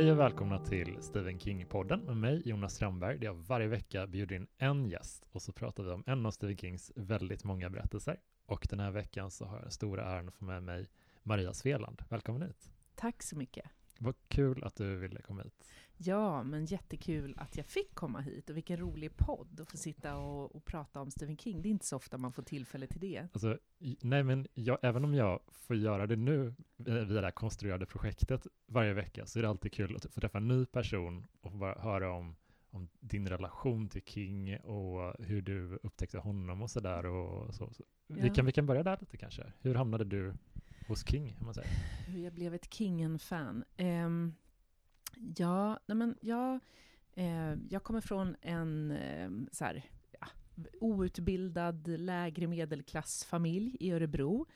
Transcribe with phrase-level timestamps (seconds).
[0.00, 4.36] Hej och välkomna till Stephen King-podden med mig, Jonas Strömberg, där jag varje vecka bjuder
[4.36, 8.20] in en gäst och så pratar vi om en av Stephen Kings väldigt många berättelser.
[8.46, 10.88] Och den här veckan så har jag den stora äran att få med mig
[11.22, 12.02] Maria Sveland.
[12.08, 12.70] Välkommen hit!
[12.94, 13.64] Tack så mycket.
[13.98, 15.72] Vad kul att du ville komma hit.
[15.96, 20.16] Ja, men jättekul att jag fick komma hit och vilken rolig podd att få sitta
[20.16, 21.62] och, och prata om Stephen King.
[21.62, 23.28] Det är inte så ofta man får tillfälle till det.
[23.32, 23.58] Alltså,
[24.00, 28.46] nej, men jag, även om jag får göra det nu via det här konstruerade projektet
[28.66, 31.80] varje vecka så är det alltid kul att få träffa en ny person och bara
[31.80, 32.36] höra om,
[32.70, 37.06] om din relation till King och hur du upptäckte honom och sådär.
[37.06, 37.84] Och så, så.
[38.06, 38.16] Ja.
[38.22, 39.52] Vi, kan, vi kan börja där lite kanske.
[39.60, 40.34] Hur hamnade du
[40.88, 41.36] hos King?
[41.40, 41.70] Om man säger?
[42.06, 43.64] Hur jag blev ett Kingen-fan.
[43.76, 44.34] Ehm,
[45.36, 46.60] ja, nej men jag,
[47.12, 49.84] eh, jag kommer från en eh, så här,
[50.20, 50.26] ja,
[50.80, 54.46] outbildad lägre medelklassfamilj i Örebro.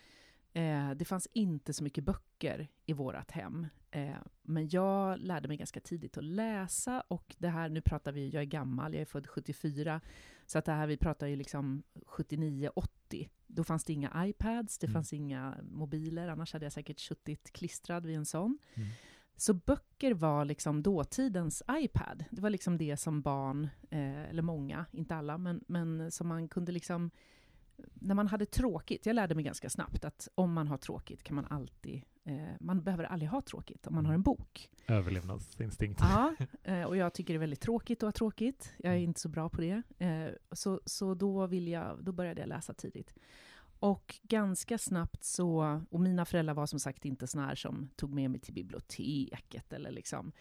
[0.56, 3.66] Eh, det fanns inte så mycket böcker i vårt hem.
[3.90, 8.28] Eh, men jag lärde mig ganska tidigt att läsa och det här, nu pratar vi,
[8.30, 10.00] jag är gammal, jag är född 74,
[10.46, 13.28] så att det här vi pratar ju liksom 79-80.
[13.46, 14.92] Då fanns det inga iPads, det Mm.
[14.94, 18.58] fanns inga mobiler, annars hade jag säkert suttit klistrad vid en sån.
[18.74, 18.88] Mm.
[19.36, 22.24] Så böcker var liksom dåtidens iPad.
[22.30, 26.48] Det var liksom det som barn, eh, eller många, inte alla, men, men som man
[26.48, 27.10] kunde liksom...
[27.94, 31.36] När man hade tråkigt, jag lärde mig ganska snabbt att om man har tråkigt kan
[31.36, 32.02] man alltid...
[32.24, 34.70] Eh, man behöver aldrig ha tråkigt om man har en bok.
[34.86, 36.00] Överlevnadsinstinkt.
[36.00, 38.72] Ja, eh, och jag tycker det är väldigt tråkigt att ha tråkigt.
[38.76, 39.82] Jag är inte så bra på det.
[39.98, 43.14] Eh, så så då, vill jag, då började jag läsa tidigt.
[43.78, 48.14] Och ganska snabbt så, och mina föräldrar var som sagt inte såna här som tog
[48.14, 50.32] med mig till biblioteket eller liksom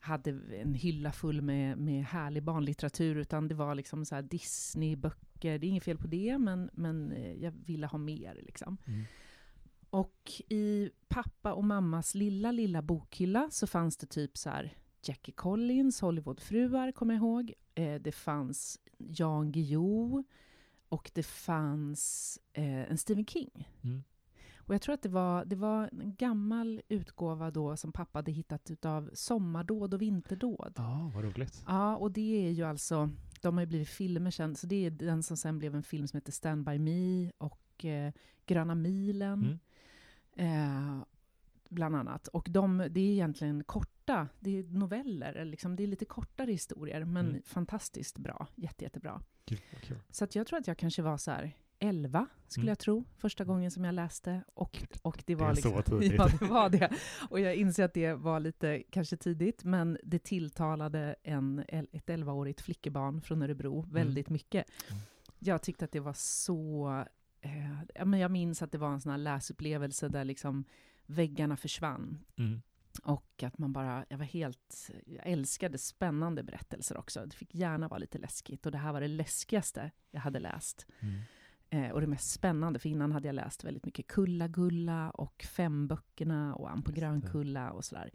[0.00, 5.25] hade en hylla full med, med härlig barnlitteratur, utan det var liksom så här Disney-böcker.
[5.42, 8.76] Det är inget fel på det, men, men eh, jag ville ha mer liksom.
[8.86, 9.04] Mm.
[9.90, 15.34] Och i pappa och mammas lilla, lilla bokhylla så fanns det typ så här Jackie
[15.34, 17.52] Collins, Hollywoodfruar, kommer jag ihåg.
[17.74, 20.24] Eh, det fanns Jan Guillou
[20.88, 23.68] och det fanns eh, en Stephen King.
[23.82, 24.02] Mm.
[24.66, 28.32] Och jag tror att det var, det var en gammal utgåva då som pappa hade
[28.32, 30.72] hittat utav Sommardåd och Vinterdåd.
[30.76, 31.64] Ja, vad roligt.
[31.66, 33.10] Ja, och det är ju alltså,
[33.42, 36.08] de har ju blivit filmer sen, så det är den som sen blev en film
[36.08, 38.12] som heter Stand By Me och eh,
[38.46, 39.58] Gröna milen.
[40.36, 40.98] Mm.
[40.98, 41.04] Eh,
[41.70, 42.28] bland annat.
[42.28, 46.50] Och de, det är egentligen korta, det är noveller, eller liksom, det är lite kortare
[46.52, 47.42] historier, men Mm.
[47.42, 48.46] fantastiskt bra.
[48.54, 49.22] Jätte, jättebra.
[49.44, 49.58] Kul.
[50.10, 52.68] Så att jag tror att jag kanske var så här 11, skulle Mm.
[52.70, 54.42] jag tro, första gången som jag läste.
[54.54, 55.72] Och, och det Det var är liksom...
[55.72, 56.18] så tidigt.
[56.18, 56.90] Ja, det var det.
[57.30, 62.60] Och jag inser att det var lite kanske tidigt, men det tilltalade en, ett 11-årigt
[62.60, 64.66] flickebarn från Örebro väldigt mycket.
[64.90, 65.02] Mm.
[65.38, 66.88] Jag tyckte att det var så...
[67.40, 70.64] Eh, men jag minns att det var en sån här läsupplevelse där liksom
[71.06, 72.18] väggarna försvann.
[72.36, 72.62] Mm.
[73.02, 77.26] Och att man bara, jag var helt, jag älskade spännande berättelser också.
[77.26, 80.86] Det fick gärna vara lite läskigt och det här var det läskigaste jag hade läst.
[81.00, 81.20] Mm.
[81.70, 86.54] Eh, och det mest spännande, för innan hade jag läst väldigt mycket Kulla-Gulla och Femböckerna
[86.54, 86.92] och Ann på.
[86.92, 88.10] Grönkulla och sådär.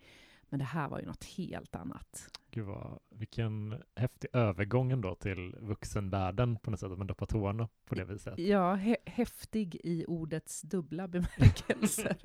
[0.51, 2.29] Men det här var ju något helt annat.
[2.49, 7.69] Gud vad, vilken häftig övergång ändå till vuxenvärlden på något sätt, att man doppar tårna
[7.85, 8.39] på det viset.
[8.39, 12.17] Ja, hä- häftig i ordets dubbla bemärkelser.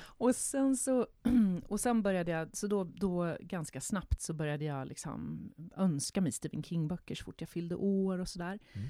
[0.03, 1.07] och sen så,
[1.69, 6.33] och sen började jag, så då, då ganska snabbt så började jag liksom önska mig
[6.33, 8.59] Stephen King-böcker så fort jag fyllde år och sådär.
[8.73, 8.89] Mm.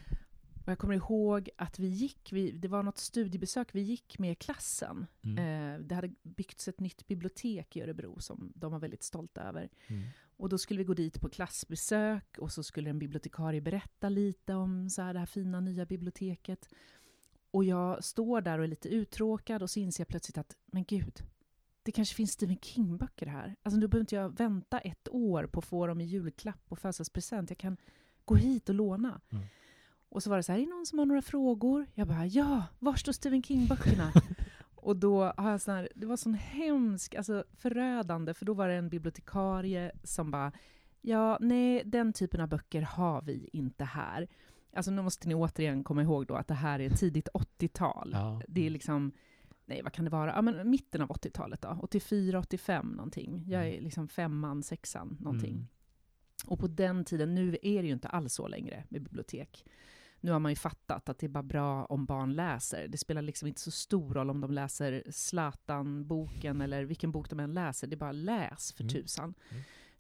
[0.65, 4.39] Och jag kommer ihåg att vi gick, vi, det var något studiebesök vi gick med
[4.39, 5.07] klassen.
[5.23, 5.39] Mm.
[5.39, 9.69] Eh, det hade byggts ett nytt bibliotek i Örebro som de var väldigt stolta över.
[9.87, 10.03] Mm.
[10.37, 14.55] Och då skulle vi gå dit på klassbesök och så skulle en bibliotekarie berätta lite
[14.55, 16.69] om så här, det här fina nya biblioteket.
[17.51, 20.85] Och jag står där och är lite uttråkad och så inser jag plötsligt att, men
[20.85, 21.23] gud,
[21.83, 23.57] det kanske finns Stephen King-böcker här.
[23.63, 26.79] Alltså nu behöver inte jag vänta ett år på att få dem i julklapp och
[26.79, 27.51] födelsedagspresent.
[27.51, 27.77] Jag kan
[28.25, 29.21] gå hit och låna.
[29.31, 29.45] Mm.
[30.15, 31.87] Och så var det så här, är det någon som har några frågor?
[31.95, 34.13] Jag bara, ja, var står Stephen King-böckerna?
[34.75, 38.69] Och då har jag sån här, det var sån hemsk, alltså förödande, för då var
[38.69, 40.53] det en bibliotekarie som bara,
[41.01, 44.29] ja, nej, den typen av böcker har vi inte här.
[44.77, 48.11] Alltså nu måste ni återigen komma ihåg då att det här är tidigt 80-tal.
[48.13, 48.43] Ja.
[48.49, 49.13] Det är liksom,
[49.65, 53.45] nej vad kan det vara, ja men mitten av 80-talet då, 84, 85 någonting.
[53.47, 55.55] Jag är liksom femman, sexan någonting.
[55.55, 55.67] Mm.
[56.47, 59.65] Och på den tiden, nu är det ju inte alls så längre med bibliotek.
[60.25, 62.89] Nu har man ju fattat att det är bara bra om barn läser.
[62.89, 67.41] Det spelar liksom inte så stor roll om de läser Zlatan-boken eller vilken bok de
[67.41, 67.87] än läser.
[67.87, 68.93] Det är bara läs för Mm.
[68.93, 69.35] tusan.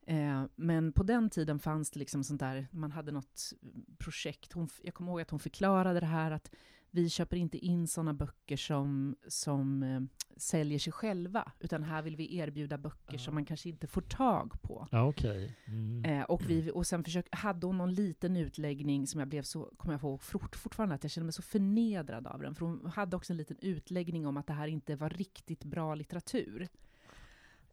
[0.06, 3.52] Eh, men på den tiden fanns det liksom sånt där, man hade något
[3.98, 4.52] projekt.
[4.52, 6.50] Hon, jag kommer ihåg att hon förklarade det här att
[6.94, 10.00] vi köper inte in sådana böcker som, som eh,
[10.36, 14.62] säljer sig själva, utan här vill vi erbjuda böcker som man kanske inte får tag
[14.62, 14.88] på.
[14.90, 15.56] Ja, okej.
[15.64, 16.04] Mm.
[16.04, 19.70] Eh, och, vi, och sen försök, hade hon någon liten utläggning som jag blev så,
[19.76, 22.54] kommer jag ihåg fort, fortfarande, att jag kände mig så förnedrad av den.
[22.54, 25.94] För hon hade också en liten utläggning om att det här inte var riktigt bra
[25.94, 26.68] litteratur.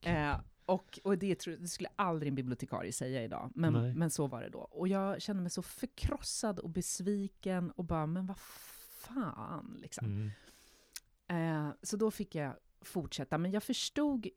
[0.02, 3.94] Eh, och, och det, det skulle aldrig en bibliotekarie säga idag, men, Nej.
[3.94, 4.60] men så var det då.
[4.60, 8.38] Och jag kände mig så förkrossad och besviken och bara, men vad
[9.02, 10.06] fan, liksom.
[10.06, 10.32] Mm.
[11.68, 14.28] Eh, så då fick jag fortsätta, men jag förstod,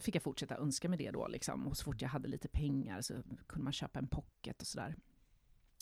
[0.00, 1.66] fick jag fortsätta önska mig det då, liksom.
[1.66, 3.14] Och så fort jag hade lite pengar så
[3.46, 4.96] kunde man köpa en pocket och sådär.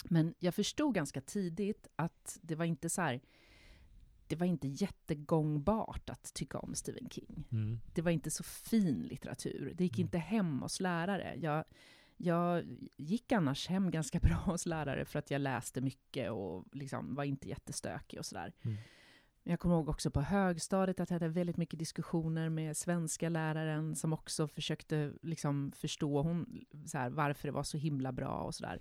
[0.05, 3.21] Men jag förstod ganska tidigt att det var inte så här,
[4.27, 7.45] det var inte jättegångbart att tycka om Stephen King.
[7.53, 7.81] Mm.
[7.95, 9.73] Det var inte så fin litteratur.
[9.77, 10.07] Det gick Mm.
[10.07, 11.37] inte hem hos lärare.
[11.41, 11.65] Jag,
[12.17, 12.65] jag
[12.97, 17.25] gick annars hem ganska bra hos lärare för att jag läste mycket och liksom var
[17.25, 18.53] inte jättestökig och sådär.
[18.63, 18.77] Mm.
[19.43, 23.29] Men Jag kommer ihåg också på högstadiet att jag hade väldigt mycket diskussioner med svenska
[23.29, 28.43] läraren som också försökte liksom förstå hon, så här, varför det var så himla bra
[28.43, 28.81] och sådär.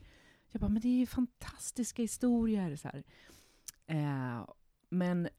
[0.51, 2.75] Jag bara, men det är ju fantastiska historier.
[2.75, 2.87] Så.
[3.87, 4.49] Eh,
[4.89, 5.29] men,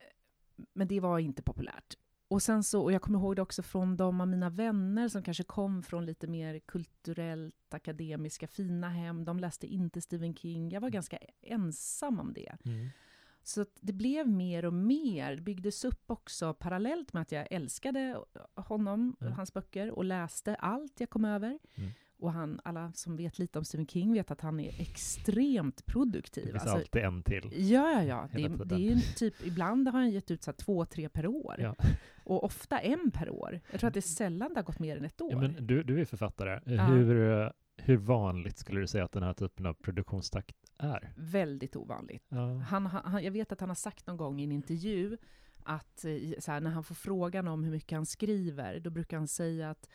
[0.73, 1.97] men det var inte populärt.
[2.29, 5.23] Och, sen så, och jag kommer ihåg det också från de av mina vänner som
[5.23, 9.25] kanske kom från lite mer kulturellt akademiska fina hem.
[9.25, 10.71] De läste inte Stephen King.
[10.71, 12.57] Jag var ganska ensam om det.
[12.65, 12.89] Mm.
[13.43, 15.37] Så det blev mer och mer.
[15.37, 18.21] Det byggdes upp också parallellt med att jag älskade
[18.55, 19.33] honom, Mm.
[19.33, 21.59] hans böcker, och läste allt jag kom över.
[21.75, 21.91] Mm.
[22.19, 26.45] Och han, alla som vet lite om Stephen King vet att han är extremt produktiv.
[26.45, 27.51] Det finns Alltså, alltid en till.
[27.71, 28.29] Ja, ja, ja.
[28.33, 31.55] Det, är- det är typ, ibland har han gett ut så två, tre per år.
[31.59, 31.75] Ja.
[32.25, 33.61] Och ofta en per år.
[33.71, 35.33] Jag tror att det är sällan det har gått mer än ett år.
[35.33, 36.61] Ja, men du, du är författare.
[36.75, 36.85] Ja.
[36.85, 41.13] Hur, hur vanligt skulle du säga att den här typen av produktionstakt är?
[41.17, 42.25] Väldigt ovanligt.
[42.69, 45.17] Han, han, jag vet att han har sagt någon gång i en intervju
[45.63, 49.17] att eh, så här, när han får frågan om hur mycket han skriver, då brukar
[49.17, 49.89] han säga att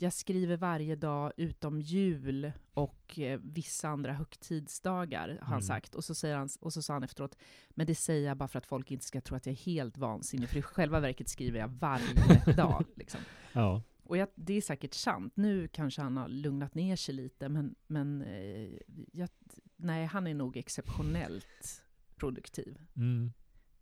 [0.00, 5.62] jag skriver varje dag utom jul och eh, vissa andra högtidsdagar, har han Mm.
[5.62, 5.94] sagt.
[5.94, 7.36] Och så, säger han, och så sa han efteråt,
[7.70, 9.98] men det säger jag bara för att folk inte ska tro att jag är helt
[9.98, 12.84] vansinnig, för i själva verket skriver jag varje dag.
[12.96, 13.20] Liksom.
[13.52, 13.82] ja.
[14.02, 15.32] Och jag, det är säkert sant.
[15.36, 18.70] Nu kanske han har lugnat ner sig lite, men, men eh,
[19.12, 19.28] jag,
[19.76, 21.82] nej, han är nog exceptionellt
[22.16, 23.32] produktiv, Mm.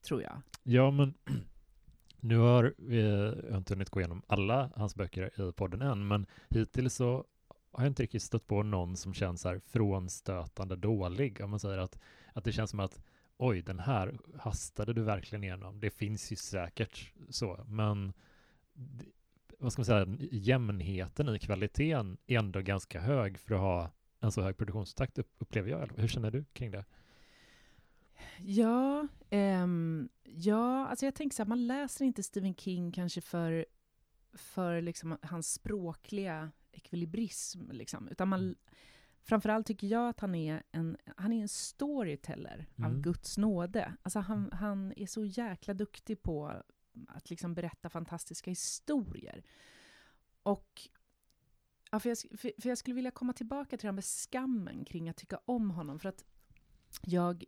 [0.03, 0.43] tror jag.
[0.63, 1.15] Ja, men
[2.25, 3.03] nu har vi
[3.45, 7.25] jag har inte hunnit gå igenom alla hans böcker i podden än, men hittills så
[7.73, 11.41] har jag inte riktigt stött på någon som känns så här frånstötande dålig.
[11.41, 11.99] Om man säger att,
[12.33, 13.01] att det känns som att
[13.37, 15.81] oj, den här hastade du verkligen igenom.
[15.81, 18.13] Det finns ju säkert så, men
[19.59, 24.33] vad ska man säga, jämnheten i kvaliteten är ändå ganska hög för att ha en
[24.33, 25.91] så hög produktionstakt, upplever jag.
[25.97, 26.85] Hur känner du kring det?
[28.39, 33.67] Ja, ehm, ja alltså jag tänker så här, man läser inte Stephen King kanske för,
[34.33, 38.55] för liksom hans språkliga ekvilibrism, liksom, utan man, Mm.
[39.23, 43.03] framförallt tycker jag att han är en, han är en storyteller av Mm.
[43.03, 43.95] Guds nåde.
[44.03, 46.63] Alltså han, han är så jäkla duktig på
[47.09, 49.45] att liksom berätta fantastiska historier.
[50.43, 50.89] Och
[51.91, 54.85] ja, för, jag, för, för jag skulle vilja komma tillbaka till det här med skammen
[54.85, 56.25] kring att tycka om honom, för att
[57.03, 57.45] jag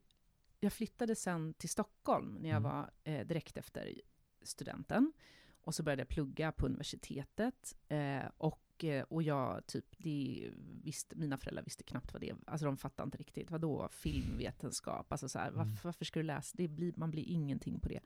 [0.61, 2.63] jag flyttade sen till Stockholm när jag Mm.
[2.73, 4.01] var eh, direkt efter
[4.43, 5.13] studenten.
[5.61, 7.77] Och så började jag plugga på universitetet.
[7.89, 10.51] Eh, och, eh, och jag typ, det
[10.83, 13.51] visste, mina föräldrar visste knappt vad det Alltså de fattade inte riktigt.
[13.51, 15.13] Vadå filmvetenskap?
[15.13, 15.59] Alltså så här, Mm.
[15.59, 16.55] varför, varför ska du läsa?
[16.59, 18.01] Det blir, man blir ingenting på det.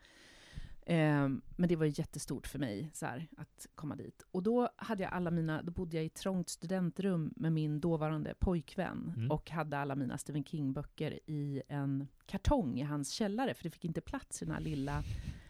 [0.86, 4.22] Eh, men det var jättestort för mig så här, att komma dit.
[4.30, 7.80] Och då hade jag alla mina, då bodde jag i ett trångt studentrum med min
[7.80, 9.30] dåvarande pojkvän Mm.
[9.30, 13.84] och hade alla mina Stephen King-böcker i en kartong i hans källare, för det fick
[13.84, 15.02] inte plats i den här lilla...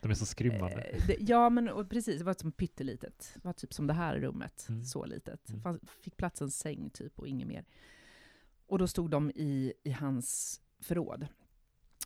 [0.02, 0.80] De är så skrymmande.
[0.82, 3.30] Eh, det, ja, men och precis, det var som pyttelitet.
[3.34, 4.84] Det var typ som det här rummet, Mm.
[4.84, 5.48] så litet.
[5.48, 5.62] Mm.
[5.62, 7.64] Fanns, fick plats en säng typ och inget mer.
[8.66, 11.26] Och då stod de i, i hans förråd.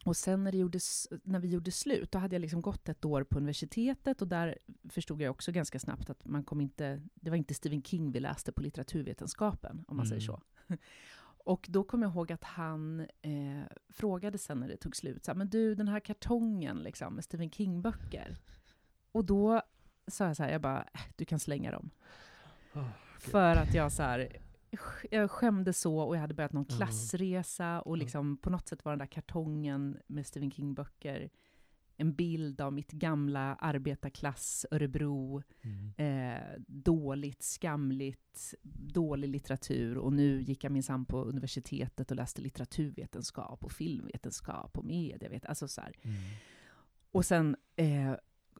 [0.04, 3.04] Och sen när, det gjordes, när vi gjorde slut, då hade jag liksom gått ett
[3.04, 4.58] år på universitetet och där
[4.88, 8.20] förstod jag också ganska snabbt att man kom inte, det var inte Stephen King vi
[8.20, 10.36] läste på litteraturvetenskapen, om man säger Mm.
[10.68, 10.76] så.
[11.46, 15.30] Och då kom jag ihåg att han eh, frågade sen när det tog slut, så
[15.30, 18.36] här, men du, den här kartongen liksom, med Stephen King-böcker.
[19.12, 19.62] Och då
[20.06, 21.90] sa jag så här, jag bara, äh, du kan slänga dem.
[22.74, 24.36] Oh, För att jag så här,
[25.10, 26.76] jag skämdes så och jag hade börjat någon Mm.
[26.76, 31.30] klassresa och liksom på något sätt var den där kartongen med Stephen King-böcker
[31.96, 35.92] en bild av mitt gamla arbetarklass Örebro, Mm.
[35.96, 38.54] eh, dåligt, skamligt,
[38.92, 44.84] dålig litteratur och nu gick jag minsann på universitetet och läste litteraturvetenskap och filmvetenskap och
[44.84, 45.48] medievetenskap.
[45.48, 45.80] Alltså så.
[45.80, 46.16] Mm.
[47.12, 48.14] Och sen eh,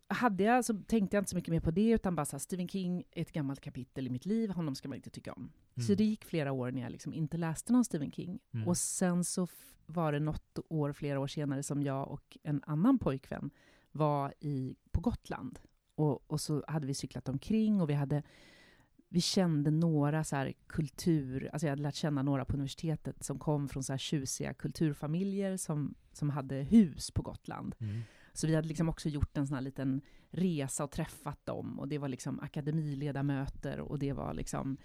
[0.09, 2.39] hade jag, så tänkte jag inte så mycket mer på det, utan bara så här,
[2.39, 5.53] Stephen King är ett gammalt kapitel i mitt liv, honom ska man inte tycka om.
[5.77, 5.97] Så Mm.
[5.97, 8.39] det gick flera år när jag liksom inte läste någon Stephen King.
[8.55, 8.69] Mm.
[8.69, 9.47] Och sen så
[9.87, 13.51] var det något år, flera år senare, som jag och en annan pojkvän
[13.93, 15.59] var i, på Gotland.
[15.95, 18.23] Och, och så hade vi cyklat omkring och vi hade
[19.09, 23.69] vi kände några så kultur, alltså jag hade lärt känna några på universitetet som kom
[23.69, 27.75] från så här tjusiga kulturfamiljer som, som hade hus på Gotland.
[27.79, 28.01] Mm.
[28.35, 30.00] Så vi hade liksom också gjort en sån här liten
[30.31, 31.81] resa och träffat dem.
[31.81, 34.76] Och det var liksom akademiledamöter och det var liksom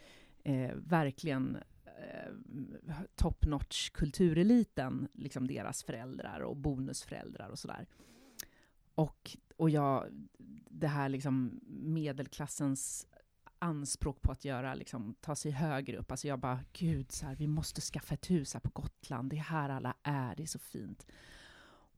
[0.44, 7.88] eh, verkligen eh, top notch kultureliten, liksom deras föräldrar och bonusföräldrar och sådär.
[8.96, 10.06] Och, och jag,
[10.70, 13.08] det här liksom medelklassens
[13.60, 16.12] anspråk på att göra, liksom, ta sig högre upp.
[16.12, 19.30] Alltså jag bara, gud, så här, vi måste skaffa ett hus här på Gotland.
[19.30, 21.08] Det är här alla är, det är så fint.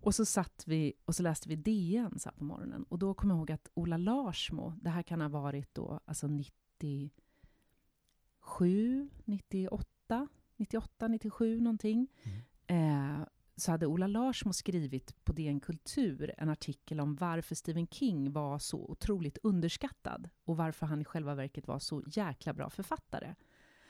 [0.01, 2.83] Och så satt vi och så läste vi DN så här på morgonen.
[2.83, 6.27] Och då kom jag ihåg att Ola Larsmo, det här kan ha varit då alltså
[6.27, 12.07] 97, 98, 98, 97 någonting.
[12.23, 12.39] Mm.
[12.67, 13.19] Eh,
[13.55, 18.59] så hade Ola Larsmo skrivit på DN Kultur en artikel om varför Stephen King var
[18.59, 23.35] så otroligt underskattad och varför han i själva verket var så jäkla bra författare.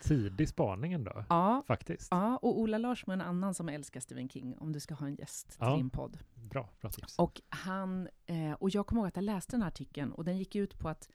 [0.02, 2.08] Tidig spaning ändå, Ja, faktiskt.
[2.12, 5.08] ja och Ola Larsmo är en annan som älskar Stephen King, om du ska ha
[5.08, 5.76] en gäst till Ja.
[5.76, 6.18] din podd.
[6.36, 7.20] Bra, bra tips.
[7.20, 10.38] Och, han, eh, och jag kommer ihåg att jag läste den här artikeln och den
[10.38, 11.10] gick ut på att,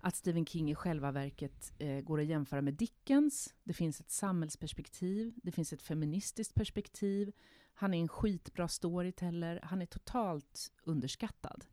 [0.00, 3.54] att Stephen King i själva verket eh, går att jämföra med Dickens.
[3.64, 7.32] Det finns ett samhällsperspektiv, det finns ett feministiskt perspektiv.
[7.74, 11.64] Han är en skitbra storyteller, han är totalt underskattad.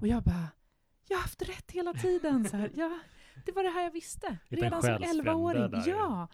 [0.00, 0.48] Och jag bara,
[1.08, 2.48] jag har haft rätt hela tiden.
[2.48, 2.98] Så här, ja,
[3.44, 4.38] det var det här jag visste.
[4.48, 5.70] Redan som själsfrände 11-åring.
[5.70, 5.84] där.
[5.88, 6.28] Ja!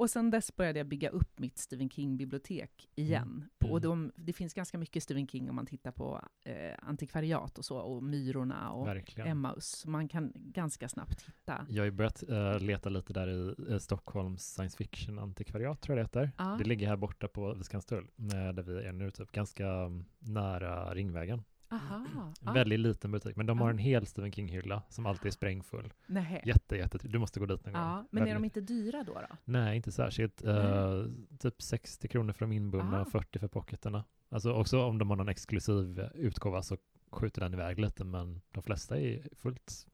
[0.00, 3.48] Och sen dess började jag bygga upp mitt Stephen King-bibliotek igen.
[3.60, 3.72] Mm.
[3.72, 7.64] Och de, det finns ganska mycket Stephen King om man tittar på eh, antikvariat och
[7.64, 9.28] så, och Myrorna och Verkligen.
[9.28, 9.86] Emmaus.
[9.86, 11.66] Man kan ganska snabbt hitta.
[11.68, 15.98] Jag har ju börjat eh, leta lite där i uh, Stockholms science fiction antikvariat tror
[15.98, 16.32] jag det heter.
[16.38, 16.56] Ja.
[16.58, 20.94] Det ligger här borta på Viskanstull, eh, där vi är nu, typ ganska mm, nära
[20.94, 21.42] Ringvägen.
[21.70, 22.32] Aha.
[22.44, 22.52] Ja.
[22.52, 25.92] Väldigt liten butik, men de har en hel Stephen King-hylla som alltid är sprängfull.
[26.06, 26.42] Nähä.
[26.44, 27.82] Jätte, jätte, du måste gå dit någon gång.
[27.82, 29.12] Ja, men är de Väldigt- inte dyra då?
[29.12, 29.36] då?
[29.44, 30.44] Nej, inte särskilt.
[30.44, 31.04] Eh,
[31.38, 33.00] typ 60 kronor för de inbundna Ah.
[33.00, 34.04] och 40 för pocketerna.
[34.28, 36.76] Alltså också om de har någon exklusiv utgåva så
[37.12, 39.86] skjuter den iväg lite, men de flesta är fullt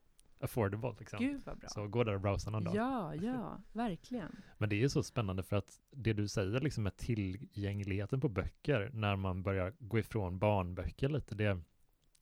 [0.46, 0.94] affordable.
[0.98, 1.18] Liksom.
[1.18, 1.68] Gud vad bra.
[1.68, 2.74] Så gå där och browsa någon dag.
[2.74, 4.36] Ja, ja, verkligen.
[4.58, 8.28] Men det är ju så spännande för att det du säger liksom med tillgängligheten på
[8.28, 11.60] böcker när man börjar gå ifrån barnböcker lite, det,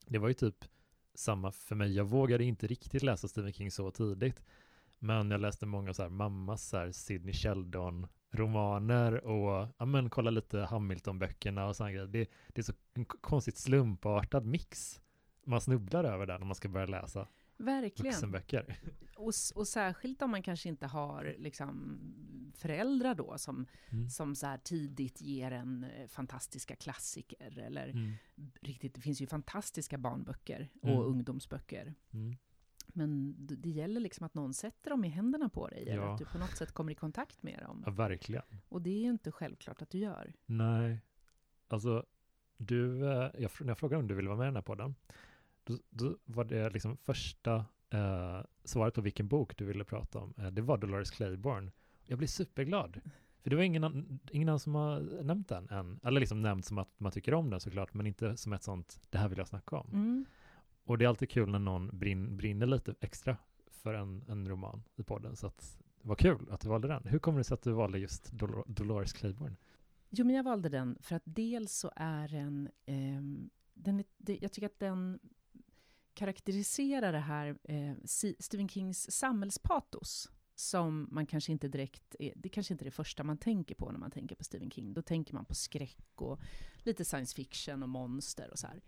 [0.07, 0.65] det var ju typ
[1.15, 1.97] samma för mig.
[1.97, 4.43] Jag vågade inte riktigt läsa Stephen King så tidigt,
[4.99, 10.11] men jag läste många så här mammas så här Sidney Sheldon romaner och ja men
[10.11, 12.07] kolla lite Hamilton-böckerna och sådana grejer.
[12.07, 15.01] Det, det är så en konstigt slumpartad mix
[15.47, 18.13] man snubblar över där när man ska börja läsa Verkligen.
[18.13, 18.77] vuxenböcker.
[19.17, 21.99] Och, och särskilt om man kanske inte har liksom,
[22.57, 24.09] föräldrar då som, Mm.
[24.09, 27.59] som så här tidigt ger en eh, fantastiska klassiker.
[27.59, 28.13] Eller Mm.
[28.61, 31.03] riktigt, det finns ju fantastiska barnböcker och Mm.
[31.03, 31.95] ungdomsböcker.
[32.11, 32.37] Mm.
[32.87, 35.83] Men det, gäller liksom att någon sätter dem i händerna på dig.
[35.83, 36.13] Eller Ja.
[36.13, 37.83] att du på något sätt kommer i kontakt med dem.
[37.87, 38.43] Ja, verkligen.
[38.69, 40.33] Och det är ju inte självklart att du gör.
[40.47, 40.99] Nej,
[41.69, 42.07] alltså
[42.57, 44.95] du, eh, jag, när jag frågade om du ville vara med i den här podden,
[45.65, 50.35] då, då var det liksom första eh, svaret på vilken bok du ville prata om,
[50.39, 51.71] eh, det var Dolores Claiborne.
[52.07, 53.01] Jag blev superglad,
[53.41, 56.65] för det var ingen, an- ingen annan som har nämnt den än, eller liksom nämnt
[56.65, 59.39] som att man tycker om den såklart, men inte som ett sånt, det här vill
[59.39, 59.89] jag snacka om.
[59.93, 60.25] Mm.
[60.85, 63.37] Och det är alltid kul när någon brin, brinner lite extra
[63.71, 67.03] för en, en roman i podden, så att det var kul att du valde den.
[67.05, 69.57] Hur kommer det sig att du valde just Dolor- Dolores Claiborne?
[70.11, 72.69] Jo, men jag valde den för att dels så är den...
[72.87, 75.19] ehm, den är, det, jag tycker att den
[76.15, 77.95] karaktärisera det här eh,
[78.39, 82.17] Stephen Kings samhällspatos som man kanske inte direkt...
[82.19, 84.71] Är, det kanske inte är det första man tänker på när man tänker på Stephen
[84.71, 84.95] King.
[84.95, 86.41] Då tänker man på skräck och
[86.83, 88.83] lite science fiction och monster och så här.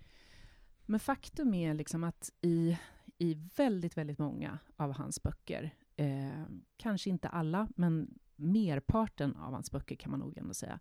[0.86, 2.78] Men faktum är liksom att i,
[3.18, 6.44] i väldigt, väldigt många av hans böcker, eh,
[6.76, 10.80] kanske inte alla, men merparten av hans böcker kan man nog ändå säga,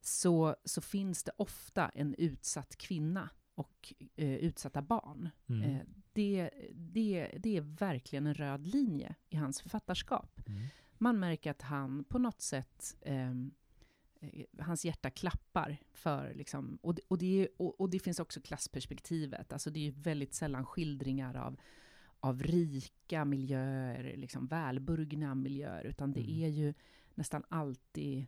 [0.00, 5.30] så, så finns det ofta en utsatt kvinna och eh, utsatta barn.
[5.48, 5.62] Mm.
[5.62, 5.80] Eh,
[6.12, 10.40] det, det, det är verkligen en röd linje i hans författarskap.
[10.46, 10.62] Mm.
[10.98, 16.94] Man märker att han på något sätt eh, eh, hans hjärta klappar för, liksom, och,
[16.94, 20.66] det- och, det är, och, och det finns också klassperspektivet, alltså det är väldigt sällan
[20.66, 21.56] skildringar av,
[22.20, 26.42] av rika miljöer, liksom välburgna miljöer, utan det Mm.
[26.42, 26.74] är ju
[27.14, 28.26] nästan alltid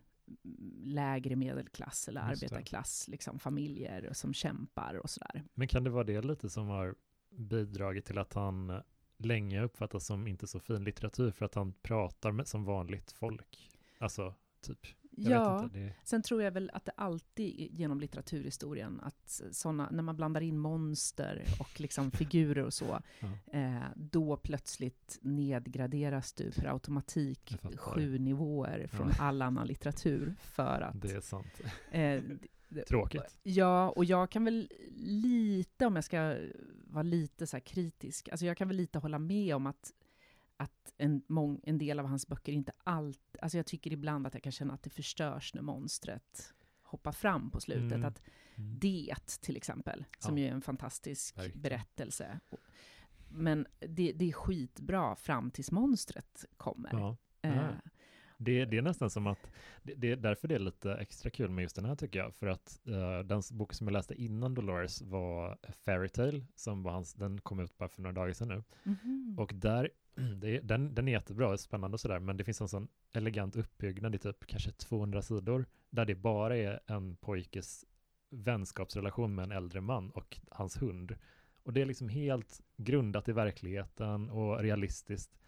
[0.83, 5.43] lägre medelklass eller arbetarklass, liksom familjer som kämpar och sådär.
[5.53, 6.95] Men kan det vara det lite som har
[7.29, 8.81] bidragit till att han
[9.17, 13.71] länge uppfattas som inte så fin litteratur för att han pratar med, som vanligt folk?
[13.97, 14.87] Alltså, typ.
[15.21, 15.77] Jag ja, inte.
[15.79, 20.41] Det, Sen tror jag väl att det alltid genom litteraturhistorien, att såna, när man blandar
[20.41, 23.59] in monster och liksom figurer och så, Ja.
[23.59, 29.23] eh, då plötsligt nedgraderas du per automatik sju nivåer från Ja.
[29.23, 31.01] all annan litteratur för att...
[31.01, 31.61] det är sant.
[31.91, 32.21] Eh,
[32.87, 33.37] Tråkigt.
[33.43, 36.35] Ja, och jag kan väl lite, om jag ska
[36.83, 39.91] vara lite så här kritisk, alltså jag kan väl lite hålla med om att,
[40.59, 44.33] att en, mång, en del av hans böcker inte allt, alltså jag tycker ibland att
[44.33, 47.91] jag kan känna att det förstörs när monstret hoppar fram på slutet.
[47.91, 48.05] Mm.
[48.05, 48.21] Att
[48.55, 48.77] Mm.
[48.79, 50.43] Det till exempel, som Ja.
[50.43, 51.61] ju är en fantastisk Verkligen.
[51.61, 52.39] berättelse.
[53.29, 56.89] Men det, det är skitbra fram tills monstret kommer.
[56.93, 57.17] Ja.
[57.41, 57.69] Eh, Ja.
[58.41, 59.51] Det, det är nästan som att,
[59.83, 62.35] det, det är därför det är lite extra kul med just den här tycker jag,
[62.35, 67.13] för att eh, den bok som jag läste innan Dolores var Fairytale, som var hans,
[67.13, 68.63] den kom ut bara för några dagar sedan nu.
[68.83, 69.35] mhm.
[69.39, 69.89] Och där,
[70.41, 74.15] det den, den är jättebra, spännande och sådär, men det finns en sån elegant uppbyggnad
[74.15, 77.85] i typ kanske 200 sidor, där det bara är en pojkes
[78.29, 81.15] vänskapsrelation med en äldre man och hans hund.
[81.63, 85.39] Och det är liksom helt grundat i verkligheten och realistiskt.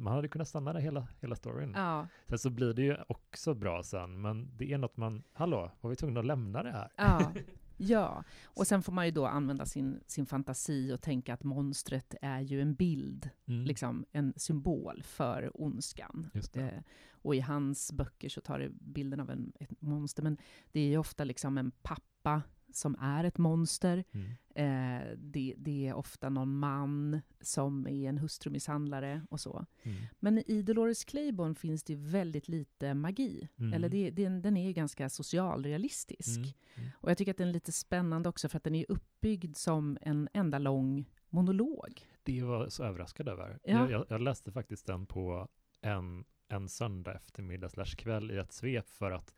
[0.00, 1.72] Man hade kunnat stanna där hela, hela storyn.
[1.76, 5.70] ja, Sen så blir det ju också bra sen, men det är något man, hallå,
[5.80, 6.88] var vi tvungna att lämna det här?
[6.96, 7.32] ja,
[7.76, 8.24] ja.
[8.44, 12.40] Och sen får man ju då använda sin, sin fantasi och tänka att monstret är
[12.40, 13.64] ju en bild, Mm.
[13.64, 16.30] liksom en symbol för ondskan.
[16.56, 20.36] Eh, och i hans böcker så tar det bilden av en, ett monster, men
[20.72, 22.42] det är ju ofta liksom en pappa
[22.76, 24.04] som är ett monster.
[24.12, 24.30] Mm.
[24.54, 29.66] Eh, det, det är ofta någon man som är en hustrumisshandlare och så.
[29.82, 29.96] Mm.
[30.18, 33.48] Men i Dolores Claiborne finns det väldigt lite magi.
[33.56, 33.72] Mm.
[33.72, 36.38] Eller det, det, den är ju ganska socialrealistisk.
[36.38, 36.50] Mm.
[36.74, 36.90] Mm.
[36.94, 39.98] Och jag tycker att den är lite spännande också för att den är uppbyggd som
[40.02, 42.06] en enda lång monolog.
[42.22, 43.58] Det var jag så överraskad över.
[43.64, 43.72] Ja.
[43.72, 45.48] Jag, jag, jag läste faktiskt den på
[45.80, 49.34] en, en söndag eftermiddag slash kväll i ett svep för att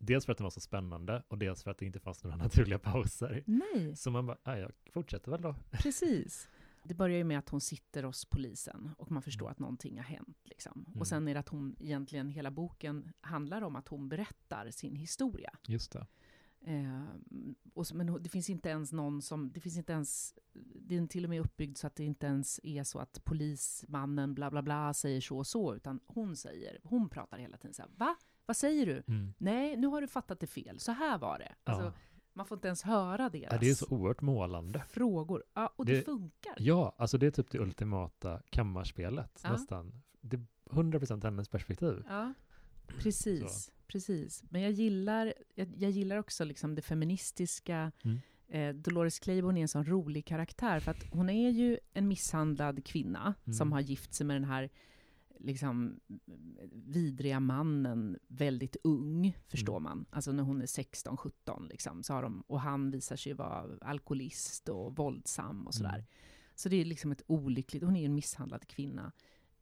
[0.00, 2.36] dels för att den var så spännande och dels för att det inte fanns några
[2.46, 3.44] naturliga pauser.
[3.46, 5.54] Nej, Så man bara, "Ja, jag fortsätter väl då.
[5.70, 6.48] precis.
[6.84, 9.52] Det börjar ju med att hon sitter hos polisen och man förstår Mm.
[9.52, 10.38] att någonting har hänt.
[10.44, 10.84] Liksom.
[10.88, 11.00] Mm.
[11.00, 14.96] Och sen är det att hon egentligen, hela boken handlar om att hon berättar sin
[14.96, 15.50] historia.
[15.66, 16.06] Just det.
[16.64, 17.04] Eh,
[17.74, 20.34] och men det finns inte ens någon som, det finns inte ens,
[20.74, 24.34] det är till och med uppbyggd så att det inte ens är så att polismannen
[24.34, 27.82] bla bla bla säger så och så, utan hon säger, hon pratar hela tiden så
[27.82, 28.16] här, va?
[28.50, 29.02] Vad säger du?
[29.08, 29.34] Mm.
[29.38, 31.54] Nej, nu har du fattat det fel, så här var det.
[31.64, 31.92] Alltså, Ja.
[32.32, 34.84] Man får inte ens höra deras Ja, det är så oerhört målande.
[34.88, 35.44] frågor.
[35.54, 36.54] Ja, och det, Det- funkar.
[36.58, 39.52] Ja, alltså det är typ det ultimata kammarspelet Ja.
[39.52, 40.02] nästan.
[40.20, 42.04] Det är 100% hennes perspektiv.
[42.08, 42.32] Ja,
[42.86, 43.70] precis.
[43.86, 44.44] precis.
[44.48, 47.92] Men jag gillar, jag, jag gillar också liksom det feministiska.
[48.04, 48.20] Mm.
[48.48, 52.84] Eh, Dolores Claiborne är en sån rolig karaktär, för att hon är ju en misshandlad
[52.84, 53.54] kvinna Mm.
[53.54, 54.70] som har gift sig med den här
[55.40, 56.00] liksom,
[56.72, 59.82] vidriga mannen väldigt ung, förstår Mm.
[59.82, 60.06] man.
[60.10, 64.68] Alltså när hon är 16-17, liksom, så har de, och han visar sig vara alkoholist
[64.68, 65.94] och våldsam och sådär.
[65.94, 66.06] Mm.
[66.54, 69.12] Så det är liksom ett olyckligt, hon är ju en misshandlad kvinna.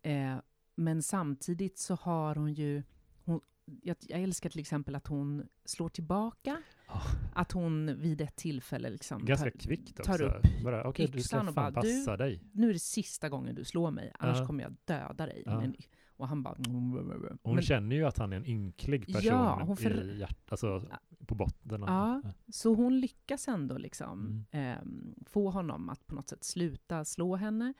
[0.02, 0.36] Eh,
[0.74, 2.82] men samtidigt så har hon ju,
[3.24, 3.40] hon,
[3.82, 7.02] jag, jag älskar till exempel att hon slår tillbaka, Ja.
[7.34, 10.12] att hon vid ett tillfälle liksom Ganska tar, kvickt också.
[10.12, 12.40] tar upp bara, ska yxan och bara, du- dig.
[12.52, 14.46] nu är det sista gången du slår mig, annars Ja.
[14.46, 15.42] kommer jag döda dig.
[15.46, 15.60] Ja.
[15.60, 15.74] Men,
[16.16, 16.56] och han bara...
[16.66, 20.52] Hon Men- känner ju att han är en ynklig person Ja, hon för- i hjärt,
[20.52, 20.88] alltså
[21.26, 21.82] på botten.
[21.82, 21.88] av-
[22.24, 22.32] Ja.
[22.52, 24.44] Så hon lyckas ändå liksom Mm.
[24.50, 27.74] ehm, få honom att på något sätt sluta slå henne.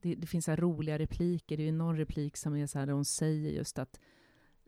[0.00, 1.56] Det, det finns så roliga repliker.
[1.56, 4.00] Det är någon replik som är så här där hon säger just att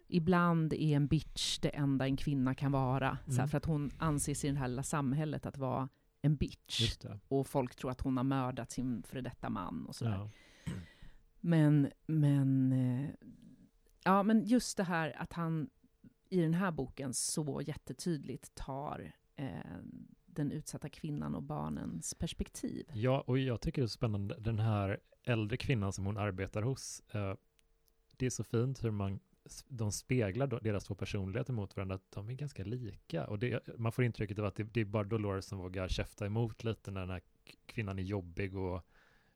[0.09, 3.19] ibland är en bitch det enda en kvinna kan vara.
[3.27, 3.49] Så Mm.
[3.49, 5.89] för att hon anses i det här lilla samhället att vara
[6.23, 6.97] en bitch.
[7.29, 10.13] Och folk tror att hon har mördat sin före detta man och sådär.
[10.13, 10.31] Ja.
[11.41, 13.11] Men, men, eh,
[14.05, 15.71] ja, men just det här att han
[16.31, 19.49] i den här boken så jättetydligt tar eh,
[20.27, 22.87] den utsatta kvinnan och barnens perspektiv.
[22.95, 26.63] ja, och jag tycker det är så spännande, den här äldre kvinnan som hon arbetar
[26.63, 27.35] hos, eh,
[28.17, 29.21] det är så fint hur man
[29.69, 33.27] de speglar deras två personligheter mot varandra, att de är ganska lika.
[33.27, 36.27] Och det, man får intrycket av att det, det är bara Dolores som vågar käfta
[36.27, 37.23] emot lite när den här
[37.67, 38.83] kvinnan är jobbig och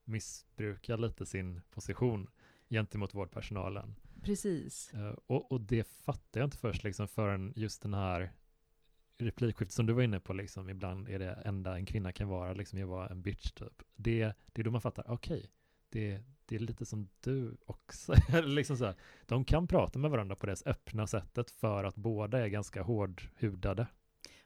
[0.05, 2.31] missbrukar lite sin position
[2.69, 3.95] gentemot vårdpersonalen.
[4.23, 4.95] precis.
[4.95, 8.33] Eh, och, och det fattar jag inte först liksom förrän just den här
[9.19, 12.53] replikskiftet som du var inne på, liksom, ibland är det enda en kvinna kan vara,
[12.53, 13.83] liksom jag var en bitch typ.
[13.97, 15.51] Det, det är då man fattar, okej, okay,
[15.89, 18.15] det, det är lite som du också.
[18.45, 18.95] liksom så här,
[19.27, 23.87] de kan prata med varandra på det öppna sättet för att båda är ganska hårdhudade.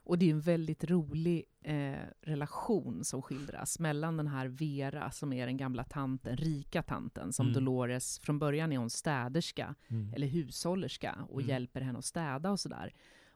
[0.04, 5.32] Och det är en väldigt rolig eh, relation som skildras mellan den här Vera, som
[5.32, 7.54] är den gamla tanten, rika tanten, som mm.
[7.54, 10.14] Dolores, från början är hon städerska, mm.
[10.14, 11.48] eller hushållerska, och mm.
[11.48, 12.94] hjälper henne att städa och sådär.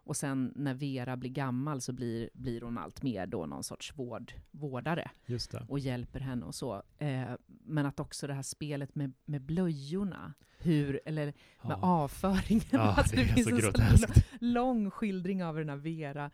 [0.09, 3.93] Och sen när Vera blir gammal så blir, blir hon allt mer då någon sorts
[3.99, 5.11] vård, vårdare.
[5.69, 6.83] Och hjälper henne och så.
[6.99, 11.79] Eh, men att också det här spelet med, med blöjorna, hur, eller med ja.
[11.83, 12.63] avföringen.
[12.71, 14.07] Ja, alltså det, det finns en så
[14.41, 16.31] lång skildring av den här Vera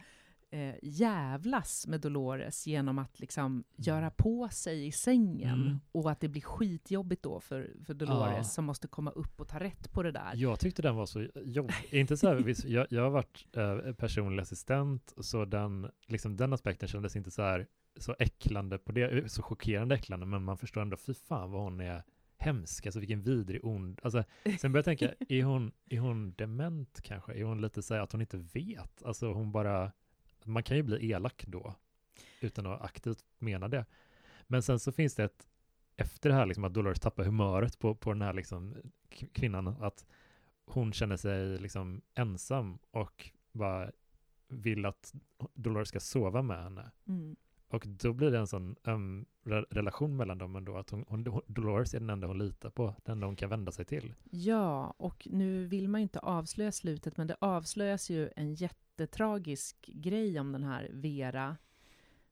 [0.55, 3.65] eh, jävlas med Dolores genom att liksom mm.
[3.77, 5.63] göra på sig i sängen.
[5.63, 5.81] Mm.
[5.93, 8.45] Och att det blir skitjobbigt då för, för Dolores ja.
[8.45, 10.33] som måste komma upp och ta rätt på det där.
[10.35, 11.75] Jag tyckte den var så jobbig.
[11.91, 16.89] Inte så här, jag, jag har varit eh, personlig assistent, så den, liksom, den aspekten
[16.89, 20.97] kändes inte så här så äcklande på det, så chockerande äcklande, men man förstår ändå,
[20.97, 22.03] fy fan vad hon är
[22.37, 24.25] hemsk, alltså vilken vidrig ond, alltså
[24.61, 27.33] sen börjar jag tänka, är hon, är hon dement kanske?
[27.33, 29.03] Är hon lite så att hon inte vet?
[29.05, 29.93] Alltså hon bara,
[30.45, 31.75] man kan ju bli elak då,
[32.41, 33.87] utan att aktivt mena det.
[34.47, 35.49] Men sen så finns det ett,
[35.97, 38.77] efter det här liksom att Dolores tappar humöret på, på den här liksom
[39.33, 40.07] kvinnan, att
[40.65, 43.91] hon känner sig liksom ensam och bara
[44.49, 45.15] vill att
[45.55, 46.91] Dolores ska sova med henne.
[47.09, 47.37] Mm.
[47.75, 51.43] Och då blir det en sån um, re relation mellan dem ändå, att hon, hon,
[51.47, 54.15] Dolores är den enda hon litar på, den enda hon kan vända sig till.
[54.31, 59.77] Ja, och nu vill man ju inte avslöja slutet, men det avslöjas ju en jättetragisk
[59.87, 61.57] grej om den här Vera,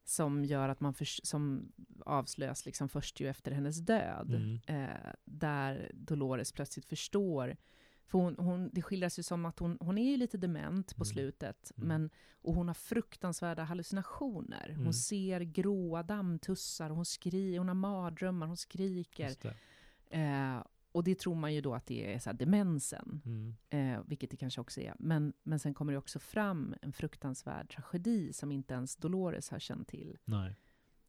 [0.05, 1.73] som gör att man, för, som
[2.07, 4.61] avslöjas liksom först ju efter hennes död, mm.
[4.67, 7.57] eh, där Dolores plötsligt förstår
[8.07, 11.13] för hon, hon, det skildras ju som att hon, hon är lite dement på mm.
[11.13, 11.89] slutet, mm.
[11.89, 12.11] Men,
[12.43, 14.69] och hon har fruktansvärda hallucinationer.
[14.69, 14.93] Hon mm.
[14.93, 19.37] ser gråa dammtussar, hon, skri, hon har mardrömmar, hon skriker.
[20.11, 20.59] Eh,
[20.93, 23.55] och det tror man ju då att det är så demensen, mm.
[23.71, 24.95] eh, vilket det kanske också är.
[24.99, 29.59] Men, men sen kommer det också fram en fruktansvärd tragedi som inte ens Dolores har
[29.59, 30.19] känt till.
[30.25, 30.57] Nej.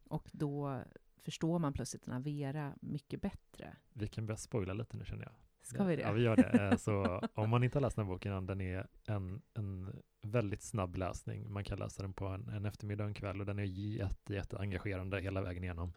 [0.07, 0.83] Och då
[1.23, 3.75] förstår man plötsligt den här Vera mycket bättre.
[3.93, 5.33] Vi kan börja spoila lite nu känner jag.
[5.63, 6.01] Ska vi det?
[6.01, 6.63] Ja, vi gör det.
[6.63, 10.61] Eh, så om man inte har läst den här boken, den är en, en väldigt
[10.61, 11.51] snabb läsning.
[11.51, 14.33] Man kan läsa den på en, en eftermiddag och en kväll och den är jätte,
[14.33, 15.93] jätte engagerande hela vägen igenom.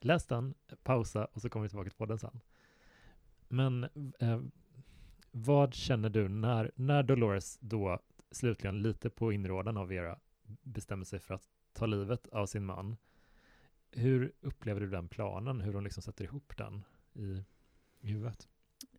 [0.00, 2.40] Läs den, pausa och så kommer vi tillbaka till podden sen.
[3.48, 3.84] Men
[4.18, 4.40] eh,
[5.30, 10.18] vad känner du när, när Dolores då slutligen lite på inrådan av Vera
[10.62, 12.96] bestämmer sig för att ta livet av sin man?
[13.90, 15.60] Hur upplever du den planen?
[15.60, 17.44] Hur hon liksom sätter ihop den i,
[18.00, 18.48] i huvudet?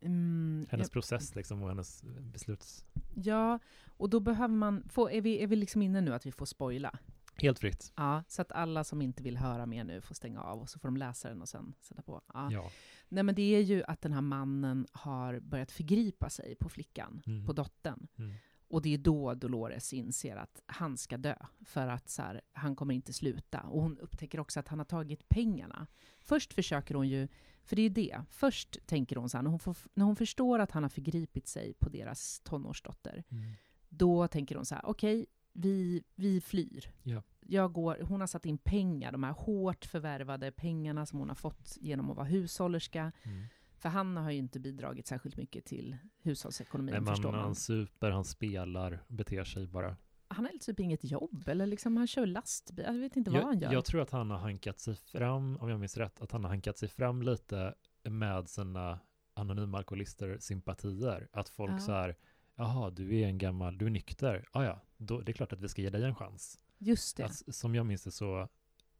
[0.02, 2.84] Mm, hennes jag, process liksom och hennes besluts...
[3.14, 3.58] Ja,
[3.96, 4.88] och då behöver man...
[4.88, 6.98] Få, är, vi, är vi liksom inne nu att vi får spoila?
[7.34, 7.92] Helt fritt.
[7.96, 10.78] Ja, så att alla som inte vill höra mer nu får stänga av och så
[10.78, 12.22] får de läsa den och sen sätta på.
[12.34, 12.52] Ja.
[12.52, 12.70] ja.
[13.08, 17.22] Nej, men det är ju att den här mannen har börjat förgripa sig på flickan,
[17.26, 17.46] mm.
[17.46, 18.06] på dottern.
[18.18, 18.34] Mm.
[18.68, 22.76] Och det är då Dolores inser att han ska dö, för att så här, han
[22.76, 23.60] kommer inte sluta.
[23.60, 25.86] Och hon upptäcker också att han har tagit pengarna.
[26.20, 27.28] Först försöker hon ju
[27.68, 28.22] för det är ju det.
[28.30, 31.48] Först tänker hon så här, när hon, får, när hon förstår att han har förgripit
[31.48, 33.52] sig på deras tonårsdotter, mm.
[33.88, 36.92] då tänker hon så här, okej, okay, vi, vi flyr.
[37.02, 37.22] Ja.
[37.40, 41.36] Jag går, hon har satt in pengar, de här hårt förvärvade pengarna som hon har
[41.36, 43.12] fått genom att vara hushållerska.
[43.22, 43.44] Mm.
[43.78, 47.40] För han har ju inte bidragit särskilt mycket till hushållsekonomin, Nej, förstår man.
[47.40, 49.96] Han super, han spelar, beter sig bara
[50.30, 52.84] han har typ inget jobb, eller liksom han kör lastbil.
[52.88, 53.72] Jag vet inte vad jag, han gör.
[53.72, 56.48] Jag tror att han har hankat sig fram, om jag minns rätt, att han har
[56.48, 58.98] hankat sig fram lite med sina
[59.34, 61.28] anonyma alkoholister sympatier.
[61.32, 61.78] Att folk ja.
[61.78, 62.16] så här,
[62.56, 65.60] jaha, du är en gammal, du är nykter, ja ja, då, det är klart att
[65.60, 66.58] vi ska ge dig en chans.
[66.78, 67.24] Just det.
[67.24, 68.48] Att, som jag minns det så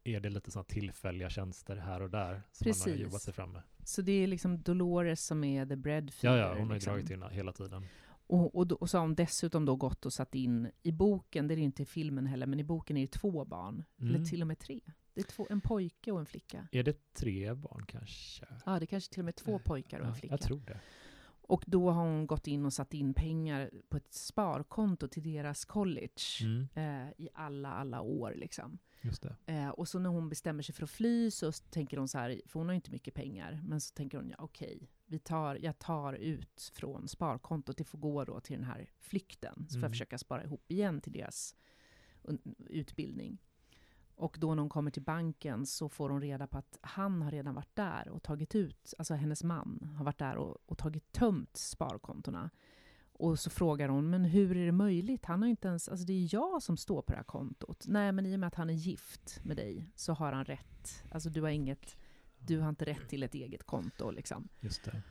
[0.03, 2.85] är det lite sådana tillfälliga tjänster här och där som Precis.
[2.85, 3.61] man har jobbat sig fram med.
[3.89, 6.37] Så det är liksom Dolores som är the breadfeeder?
[6.37, 6.93] Ja, ja, hon har liksom.
[6.93, 7.85] dragit in hela tiden.
[8.27, 11.47] Och, och, då, och, så har hon dessutom då gått och satt in i boken,
[11.47, 14.15] det är det inte i filmen heller, men i boken är det två barn, mm.
[14.15, 14.81] eller till och med tre.
[15.13, 16.67] Det är två, en pojke och en flicka.
[16.71, 18.45] Är det tre barn kanske?
[18.65, 20.33] Ja, det är kanske till och med två eh, pojkar och en flicka.
[20.33, 20.79] Jag tror det.
[21.41, 25.65] Och då har hon gått in och satt in pengar på ett sparkonto till deras
[25.65, 26.67] college mm.
[26.75, 28.33] eh, i alla, alla år.
[28.35, 28.79] Liksom.
[29.45, 32.41] Eh, och så när hon bestämmer sig för att fly så tänker hon så här,
[32.45, 35.79] för hon har inte mycket pengar, men så tänker hon, ja okej, vi tar, jag
[35.79, 39.83] tar ut från sparkontot, det får gå då till den här flykten, så får jag
[39.83, 39.91] mm.
[39.91, 41.55] försöka spara ihop igen till deras
[42.69, 43.37] utbildning.
[44.15, 47.31] Och då när hon kommer till banken så får hon reda på att han har
[47.31, 51.11] redan varit där och tagit ut, alltså hennes man har varit där och, och tagit
[51.11, 52.49] tömt sparkontona.
[53.19, 55.25] Och så frågar hon, men hur är det möjligt?
[55.25, 57.85] Han har inte ens, alltså det är jag som står på det här kontot.
[57.87, 61.03] Nej, men i och med att han är gift med dig så har han rätt.
[61.11, 61.97] Alltså du har inget,
[62.39, 64.47] du har inte rätt till ett eget konto liksom.
[64.59, 65.01] Just det.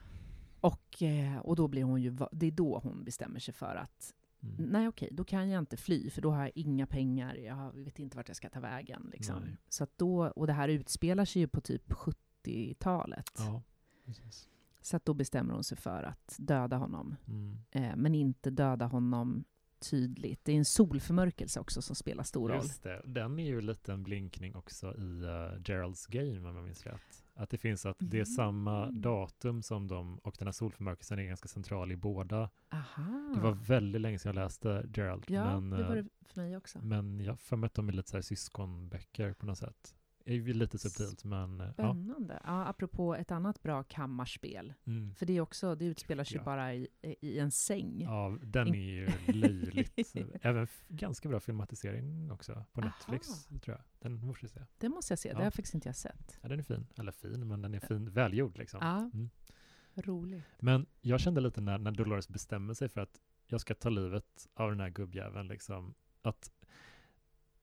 [0.61, 4.15] Och, eh, och då blir hon ju, det är då hon bestämmer sig för att
[4.43, 4.65] Mm.
[4.65, 7.99] nej okej, då kan jag inte fly för då har jag inga pengar, jag vet
[7.99, 9.09] inte vart jag ska ta vägen.
[9.13, 9.43] Liksom.
[9.43, 9.57] Nej.
[9.69, 13.31] Så då, och det här utspelar sig ju på typ 70-talet.
[13.39, 13.63] Ja,
[14.05, 14.49] precis.
[14.89, 17.17] Så att då bestämmer hon sig för att döda honom.
[17.27, 17.59] Mm.
[17.71, 19.45] Eh, men inte döda honom
[19.91, 20.45] tydligt.
[20.45, 22.57] Det är en solförmörkelse också som spelar stor roll.
[22.63, 23.03] Just det.
[23.05, 27.25] Den är ju lite en blinkning också i uh, Geralds Game om jag minns rätt.
[27.35, 29.01] Att det finns att det är samma Mm.
[29.01, 32.51] datum som de, och den här solförmörkelsen är ganska central i båda.
[32.73, 33.33] Aha.
[33.35, 36.41] Det var väldigt länge sedan jag läste Gerald, ja, men, det var eh, det för
[36.41, 36.79] mig också.
[36.83, 39.95] men jag har för mig att de är lite så här syskonböcker på något sätt.
[40.29, 41.73] Det är ju lite subtilt, men eh, ja.
[41.75, 42.41] Spännande.
[42.45, 44.75] Ja, apropå ett annat bra kammarspel.
[44.87, 45.15] Mm.
[45.15, 46.45] För det är också, det utspelar sig Ja.
[46.45, 46.89] bara i,
[47.21, 48.01] i en säng.
[48.01, 50.17] Ja, den är ju löjligt.
[50.43, 52.91] Även ganska bra filmatisering också på Aha.
[52.91, 53.81] Netflix, tror jag.
[53.99, 54.61] Den måste vi se.
[54.79, 55.39] Det måste jag se, det Ja.
[55.39, 56.39] har jag faktiskt inte jag sett.
[56.43, 56.87] Ja, den är fin.
[56.99, 58.81] Eller fin, men den är fin, välgjord liksom.
[58.83, 58.99] Ja.
[59.15, 59.31] Mm.
[59.95, 60.45] Roligt.
[60.61, 64.49] Men jag kände lite när, när Dolores bestämmer sig för att jag ska ta livet
[64.55, 66.51] av den här gubbjäveln, liksom, att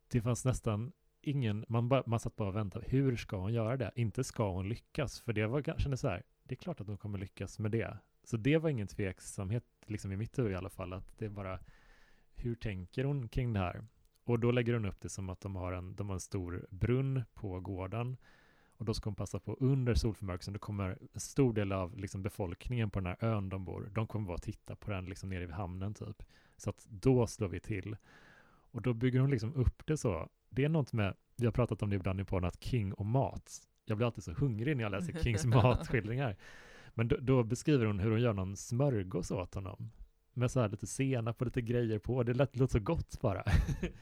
[0.07, 0.91] det fanns nästan
[1.29, 3.91] ingen, man, bara, man satt bara och väntade, hur ska hon göra det?
[3.95, 6.97] Inte ska hon lyckas, för det var, kanske så här, det är klart att hon
[6.97, 7.97] kommer lyckas med det.
[8.23, 11.29] Så det var ingen tveksamhet, liksom i mitt huvud i alla fall, att det är
[11.29, 11.59] bara,
[12.35, 13.85] hur tänker hon kring det här?
[14.23, 16.67] Och då lägger hon upp det som att de har en, de har en stor
[16.69, 18.17] brunn på gården,
[18.77, 22.23] och då ska hon passa på under solförmörkelsen, då kommer en stor del av liksom,
[22.23, 25.45] befolkningen på den här ön de bor, de kommer bara titta på den liksom nere
[25.45, 26.23] vid hamnen typ.
[26.57, 27.97] Så att då slår vi till.
[28.75, 30.29] Och då bygger hon liksom upp det så.
[30.55, 33.05] Det är något med, vi har pratat om det ibland i podden, att King och
[33.05, 33.51] mat.
[33.85, 36.35] Jag blir alltid så hungrig när jag läser Kings matskildringar.
[36.93, 39.91] Men då, då beskriver hon hur hon gör någon smörgås åt honom.
[40.33, 42.23] Med så här lite senap och lite grejer på.
[42.23, 43.43] Det lät, låter så gott bara.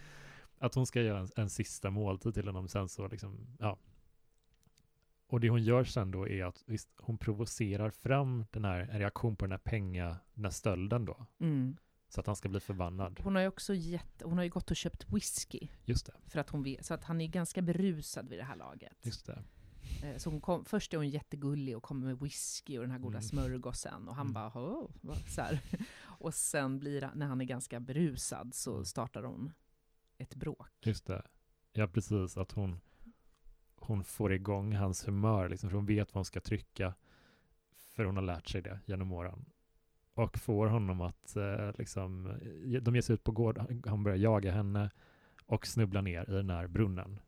[0.58, 3.78] att hon ska göra en, en sista måltid till honom sen så liksom, ja.
[5.28, 9.00] Och det hon gör sen då är att visst, hon provocerar fram den här, en
[9.00, 11.26] reaktion på den här penga, den här stölden då.
[11.40, 11.78] Mm.
[12.14, 13.20] Så att han ska bli förbannad.
[13.24, 15.68] Hon har ju också gett, hon har ju gått och köpt whisky.
[15.86, 18.56] Just det, För att hon vet, så att han är ganska berusad vid det här
[18.56, 18.98] laget.
[19.02, 19.44] just det.
[20.04, 23.00] Eh, Så hon kom, först är hon jättegullig och kommer med whisky och den här
[23.00, 23.22] goda Mm.
[23.30, 24.08] smörgåsen.
[24.08, 24.34] Och han Mm.
[24.34, 24.50] bara,
[25.02, 25.60] vad?" så här.
[26.04, 28.86] Och sen blir när han är ganska berusad så Mm.
[28.86, 29.52] startar hon
[30.18, 30.70] ett bråk.
[30.82, 31.24] Just det.
[31.74, 32.38] Ja, precis.
[32.38, 32.80] Att hon,
[33.76, 36.94] hon får igång hans humör, liksom, för hon vet vad hon ska trycka.
[37.92, 39.46] För hon har lärt sig det genom åren.
[40.14, 42.40] Och får honom att, eh, liksom,
[42.82, 44.90] de ger sig ut på gård, han börjar jaga henne
[45.46, 47.20] och snubblar ner i den här brunnen.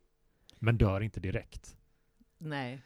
[0.59, 1.77] Men dör inte direkt.
[2.37, 2.81] Nej.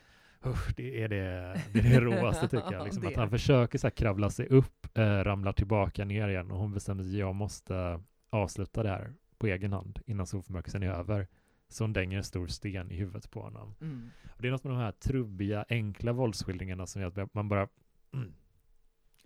[0.45, 2.83] Usch, det är det, det, är det råaste tycker jag.
[2.85, 6.57] Liksom, att han försöker så här kravla sig upp, eh, ramlar tillbaka ner igen och
[6.57, 11.27] hon bestämmer sig, jag måste avsluta det här på egen hand innan solförmörkelsen är över.
[11.67, 13.75] Så hon dänger en stor sten i huvudet på honom.
[13.81, 14.09] Mm.
[14.35, 17.67] Och det är något med de här trubbiga, enkla våldsskildringarna som gör att man bara,
[18.13, 18.33] mm,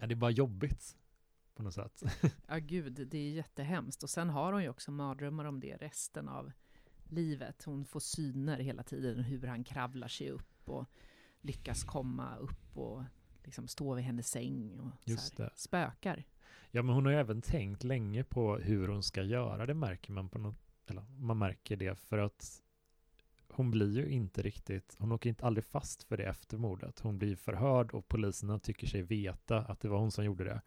[0.03, 0.97] ja det är bara jobbigt
[1.55, 2.03] på något sätt.
[2.47, 4.03] Ja, gud, det är jättehemskt.
[4.03, 6.51] Och sen har hon ju också mardrömmar om det resten av
[7.03, 7.63] livet.
[7.63, 10.85] Hon får syner hela tiden hur han kravlar sig upp och
[11.41, 13.03] lyckas komma upp och
[13.43, 16.23] liksom stå vid hennes säng och Just här, spökar.
[16.71, 20.11] Ja, men hon har ju även tänkt länge på hur hon ska göra det, märker
[20.11, 22.61] man på något, eller man märker det för att
[23.55, 26.99] hon blir ju inte riktigt, hon åker inte aldrig fast för det efter mordet.
[26.99, 30.61] Hon blir förhörd och poliserna tycker sig veta att det var hon som gjorde det.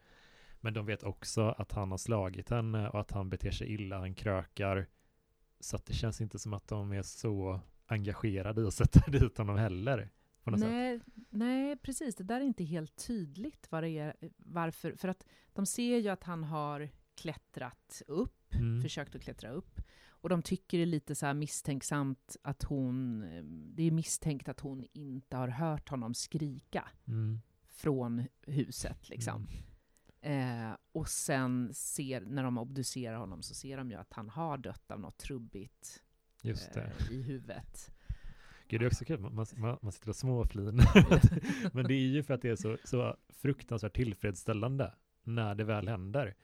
[0.61, 3.99] Men de vet också att han har slagit henne och att han beter sig illa,
[3.99, 4.87] han krökar.
[5.59, 9.57] Så det känns inte som att de är så engagerade i att sätta dit honom
[9.57, 10.09] heller.
[10.43, 10.69] Något sätt.
[10.69, 12.15] Nej, nej, precis.
[12.15, 14.95] Det där är inte helt tydligt vad det är, varför.
[14.95, 18.81] För att de ser ju att han har klättrat upp, Mm.
[18.81, 19.76] försökt att klättra upp.
[20.21, 24.49] Och de tycker det är lite så här misstänksamt att hon, eh, det är misstänkt
[24.49, 27.41] att hon inte har hört honom skrika Mm.
[27.65, 29.47] från huset liksom.
[30.21, 34.57] Eh, och sen ser, när de obducerar honom så ser de ju att han har
[34.57, 36.03] dött av något trubbigt
[36.75, 37.91] eh, i huvudet.
[38.67, 41.73] Gud, det är också kul, man, man, man sitter och småflinar.
[41.75, 45.87] Men det är ju för att det är så, så fruktansvärt tillfredsställande när det väl
[45.87, 46.35] händer.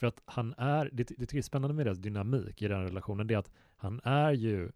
[0.00, 2.82] För att han är, det, det tycker jag är spännande med deras dynamik i den
[2.82, 4.72] relationen, det är att han är ju,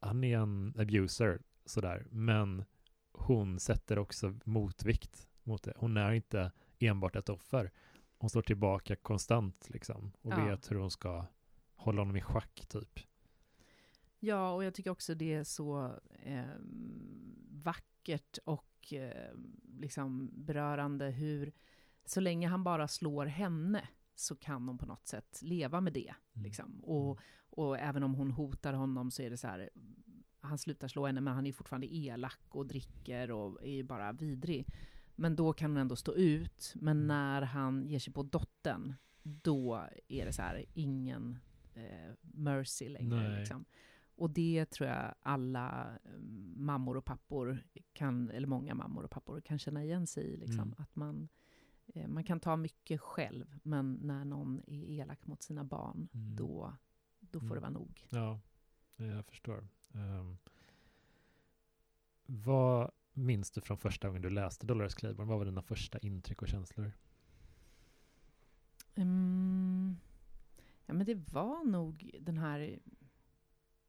[0.00, 2.64] han är en abuser sådär, men
[3.12, 5.72] hon sätter också motvikt mot det.
[5.76, 7.70] Hon är inte enbart ett offer.
[8.18, 10.44] Hon slår tillbaka konstant liksom och Ja.
[10.44, 11.26] vet hur hon ska
[11.74, 13.00] hålla honom i schack typ.
[14.18, 16.44] Ja, och jag tycker också det är så eh,
[17.50, 19.34] vackert och eh,
[19.78, 21.52] liksom berörande hur,
[22.04, 23.88] så länge han bara slår henne,
[24.18, 26.14] så kan hon på något sätt leva med det.
[26.34, 26.44] Mm.
[26.44, 26.80] Liksom.
[26.84, 27.18] Och,
[27.50, 29.70] och även om hon hotar honom så är det så här,
[30.40, 34.66] han slutar slå henne, men han är fortfarande elak och dricker och är bara vidrig.
[35.16, 36.72] Men då kan hon ändå stå ut.
[36.76, 37.06] Men Mm.
[37.06, 41.38] när han ger sig på dottern, då är det så här, ingen
[41.74, 43.38] eh, mercy längre.
[43.38, 43.64] Liksom.
[44.16, 46.18] Och det tror jag alla eh,
[46.56, 50.36] mammor och pappor, kan, eller många mammor och pappor kan känna igen sig i.
[50.36, 50.60] Liksom.
[50.60, 50.74] Mm.
[50.78, 51.28] Att man,
[52.08, 56.36] man kan ta mycket själv, men när någon är elak mot sina barn, Mm.
[56.36, 56.76] då,
[57.20, 57.54] då får Mm.
[57.54, 58.06] det vara nog.
[58.10, 58.40] Ja,
[58.96, 59.68] jag förstår.
[59.92, 60.38] Um,
[62.26, 65.28] vad minns du från första gången du läste Dolores Claiborne?
[65.28, 66.92] Vad var dina första intryck och känslor?
[68.94, 69.96] Mm.
[70.86, 72.78] Ja, men det var nog den här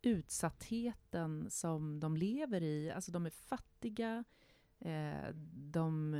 [0.01, 2.91] utsattheten som de lever i.
[2.91, 4.23] Alltså de är fattiga,
[4.79, 6.13] eh, de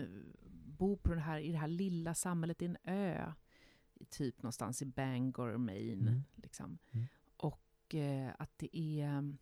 [0.79, 3.33] bor på det här, i det här lilla samhället, i en ö,
[4.09, 6.07] typ någonstans i Bangor, Maine.
[6.07, 6.23] Mm.
[6.35, 6.77] Liksom.
[6.91, 7.05] Mm.
[7.37, 9.35] Och eh, att det är...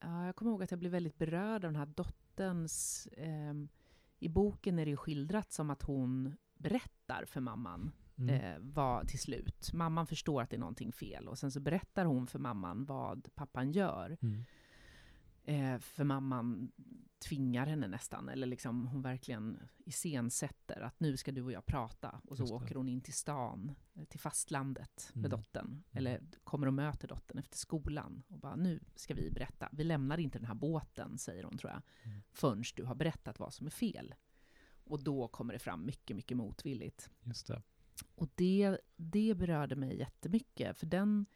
[0.00, 3.06] Ja, jag kommer ihåg att jag blev väldigt berörd av den här dotterns...
[3.06, 3.54] Eh,
[4.18, 8.34] I boken är det ju skildrat som att hon berättar för mamman Mm.
[8.34, 9.72] eh, vad till slut.
[9.72, 13.28] Mamman förstår att det är någonting fel och sen så berättar hon för mamman vad
[13.34, 14.18] pappan gör.
[15.44, 15.74] Mm.
[15.74, 16.72] Eh, för mamman
[17.18, 22.20] tvingar henne nästan, eller liksom hon verkligen iscensätter att nu ska du och jag prata.
[22.24, 25.30] Och så åker hon in till stan, eh, till fastlandet med Mm.
[25.30, 25.82] dottern.
[25.92, 28.22] Eller kommer och möter dottern efter skolan.
[28.28, 29.68] Och bara, nu ska vi berätta.
[29.72, 32.22] Vi lämnar inte den här båten, säger hon tror jag, Mm.
[32.32, 34.14] förrän du har berättat vad som är fel.
[34.84, 37.10] Och då kommer det fram mycket, mycket motvilligt.
[37.22, 37.62] Just det.
[38.14, 41.26] Och det, det berörde mig jättemycket, för den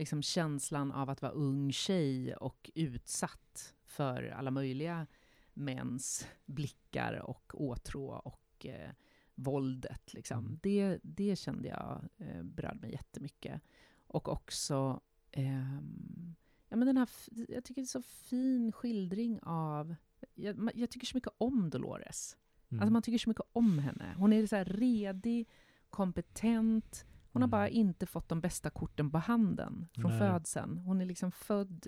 [0.00, 5.06] liksom, känslan av att vara ung tjej och utsatt för alla möjliga
[5.54, 8.90] mäns blickar och åtrå och eh,
[9.34, 10.14] våldet.
[10.14, 10.38] Liksom.
[10.38, 10.58] Mm.
[10.62, 13.62] Det, det kände jag eh, berörde mig jättemycket.
[14.06, 16.34] Och också, ehm,
[16.68, 17.08] ja, men den här,
[17.48, 19.94] jag tycker det är så fin skildring av,
[20.34, 22.36] jag, jag tycker så mycket om Dolores.
[22.68, 22.82] Mm.
[22.82, 24.14] Alltså man tycker så mycket om henne.
[24.16, 25.48] Hon är så redig,
[25.90, 27.06] kompetent.
[27.32, 27.50] Hon har Mm.
[27.50, 30.18] bara inte fått de bästa korten på handen från Nej.
[30.18, 30.78] födseln.
[30.78, 31.86] Hon är liksom född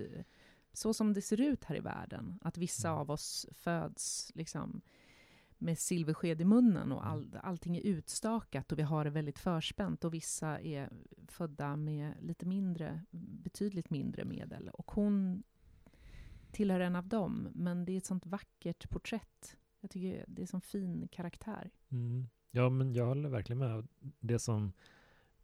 [0.73, 2.39] så som det ser ut här i världen.
[2.41, 2.99] Att vissa Mm.
[2.99, 4.81] av oss föds liksom
[5.57, 10.03] med silversked i munnen och all, allting är utstakat och vi har det väldigt förspänt
[10.03, 10.89] och vissa är
[11.27, 14.69] födda med lite mindre, betydligt mindre medel.
[14.69, 15.43] Och hon
[16.51, 19.57] tillhör en av dem, men det är ett sånt vackert porträtt.
[19.79, 21.71] Jag tycker det är en sån fin karaktär.
[21.89, 22.27] Mm.
[22.51, 23.87] Ja, men jag håller verkligen med.
[24.19, 24.73] Det som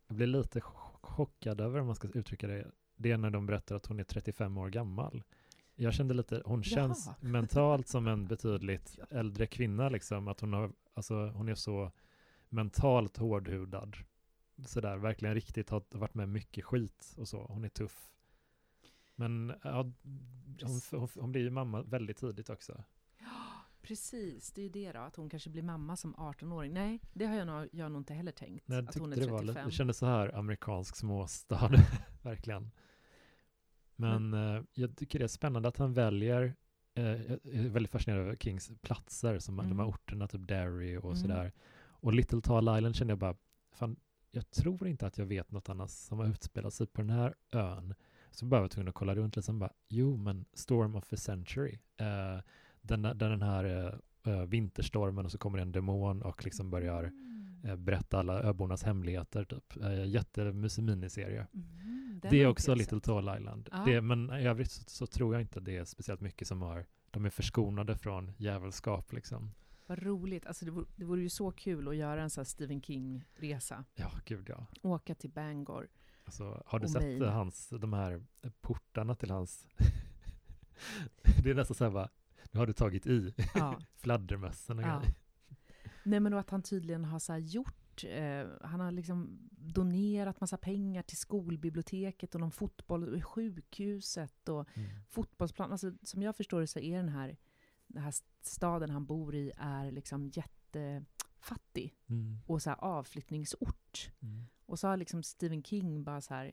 [0.10, 3.46] jag blir lite chock- chockad över, om man ska uttrycka det, det är när de
[3.46, 5.24] berättar att hon är 35 år gammal.
[5.76, 7.16] Jag kände lite, hon känns Jaha.
[7.32, 10.28] mentalt som en betydligt äldre kvinna, liksom.
[10.28, 11.92] Att hon, har, alltså, hon är så
[12.50, 13.98] mentalt hårdhudad.
[14.66, 17.46] Sådär, verkligen riktigt har varit med mycket skit och så.
[17.50, 18.10] Hon är tuff.
[19.16, 19.82] Men ja,
[20.62, 22.84] hon, hon, hon blir ju mamma väldigt tidigt också.
[23.90, 26.74] Precis, det är ju det då, att hon kanske blir mamma som 18-åring.
[26.74, 28.68] Nej, det har jag nog, jag nog inte heller tänkt.
[28.68, 29.56] Nej, att hon är tyckte det, var, 35.
[29.56, 31.72] lite- det kändes så här amerikansk småstad,
[32.24, 32.72] verkligen.
[33.96, 36.56] Men eh, jag tycker det är spännande att han väljer,
[36.96, 39.88] eh, jag är väldigt fascinerad över Kings platser, som de här Mm.
[39.88, 41.16] orterna, typ Derry och Mm.
[41.16, 41.52] sådär.
[41.82, 43.36] Och Little Tall Island kände jag bara,
[43.72, 43.96] fan,
[44.32, 47.36] jag tror inte att jag vet något annat som har utspelat sig på den här
[47.52, 47.94] ön.
[48.32, 51.18] Så bara var jag tvungen att kolla runt liksom bara, jo men Storm of the
[51.18, 52.40] Century, eh,
[52.82, 57.12] den, där den här eh, vinterstormen och så kommer en demon och liksom börjar
[57.64, 59.78] eh, berätta alla öbornas hemligheter, typ.
[59.84, 61.48] Eh, jättemysig miniserie.
[61.54, 63.00] Mm, Det är också Little.
[63.00, 63.70] Tall Island.
[63.72, 63.84] Ja.
[63.86, 66.86] Det, men i övrigt så, så tror jag inte det är speciellt mycket som har,
[67.12, 69.52] de är förskonade från djävulskap liksom.
[69.88, 70.46] Vad roligt.
[70.46, 73.86] Alltså det, vore, det vore ju så kul att göra en sån här Stephen King-resa.
[73.96, 74.68] Ja, gud ja.
[74.82, 75.88] Åka till Bangor.
[76.26, 78.24] Alltså, har du Och sett hans, de här
[78.62, 79.68] portarna till hans...
[81.44, 82.10] det är nästan så här bara,
[82.52, 83.80] nu har du tagit i Ja.
[83.96, 85.00] fladdermössen och Ja.
[85.00, 85.16] grejer.
[86.04, 90.58] Nej men och att han tydligen har så gjort, eh, han har liksom donerat massa
[90.58, 94.90] pengar till skolbiblioteket och någon fotboll, sjukhuset och Mm.
[95.10, 95.72] fotbollsplan.
[95.72, 97.38] Alltså, som jag förstår det så är den här,
[97.88, 102.38] den här staden han bor i är liksom jättefattig Mm.
[102.46, 104.12] och så avflyttningsort.
[104.20, 104.46] Mm.
[104.66, 106.52] Och så har liksom Stephen King bara så här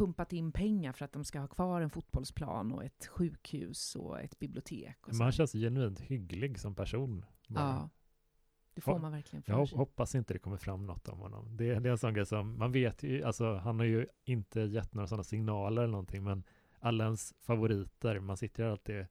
[0.00, 4.20] pumpat in pengar för att de ska ha kvar en fotbollsplan och ett sjukhus och
[4.20, 5.08] ett bibliotek.
[5.08, 7.24] Och han känns genuint hygglig som person.
[7.48, 7.64] bara.
[7.64, 7.90] ja.
[8.74, 9.78] Det får man verkligen för Jag sig.
[9.78, 11.56] hoppas inte det kommer fram något om honom.
[11.56, 14.60] Det, det är en sån grej som, man vet ju, alltså han har ju inte
[14.60, 16.44] gett några sådana signaler eller någonting, men
[16.78, 19.06] alla ens favoriter, man sitter ju alltid,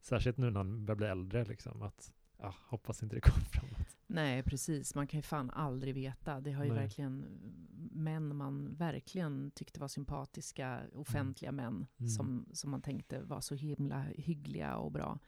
[0.00, 3.69] särskilt nu när han börjar bli äldre, liksom, att ja, hoppas inte det kommer fram.
[4.12, 4.94] Nej, precis.
[4.94, 6.40] Man kan ju fan aldrig veta.
[6.40, 6.78] Det har ju Nej.
[6.78, 7.24] verkligen
[7.92, 12.08] män man verkligen tyckte var sympatiska, offentliga män, Mm.
[12.08, 15.18] som, som man tänkte var så himla hyggliga och bra.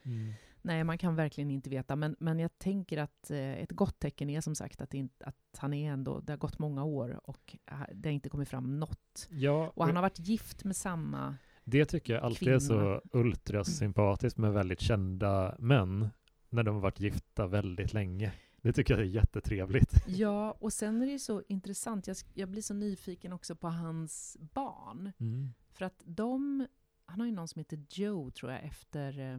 [0.62, 1.96] Nej, man kan verkligen inte veta.
[1.96, 5.36] Men, men jag tänker att eh, ett gott tecken är som sagt att, inte, att
[5.58, 7.56] han är ändå, det har gått många år och
[7.94, 9.28] det har inte kommit fram något.
[9.30, 11.36] Ja, Och han har varit gift med samma...
[11.64, 13.00] det tycker jag alltid är så kvinna.
[13.12, 16.08] ultrasympatiskt med väldigt kända män,
[16.50, 18.32] när de har varit gifta väldigt länge.
[18.62, 19.94] Det tycker jag är jättetrevligt.
[20.06, 22.06] Ja, och sen är det ju så intressant.
[22.06, 25.12] Jag, jag blir så nyfiken också på hans barn.
[25.18, 25.52] Mm.
[25.70, 26.66] För att de,
[27.06, 29.34] han har ju någon som heter Joe tror jag efter, eh,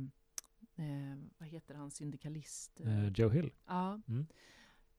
[0.85, 2.81] eh, vad heter han, syndikalist?
[2.81, 3.53] Eh, Joe Hill.
[3.67, 4.01] Ja.
[4.07, 4.25] Mm.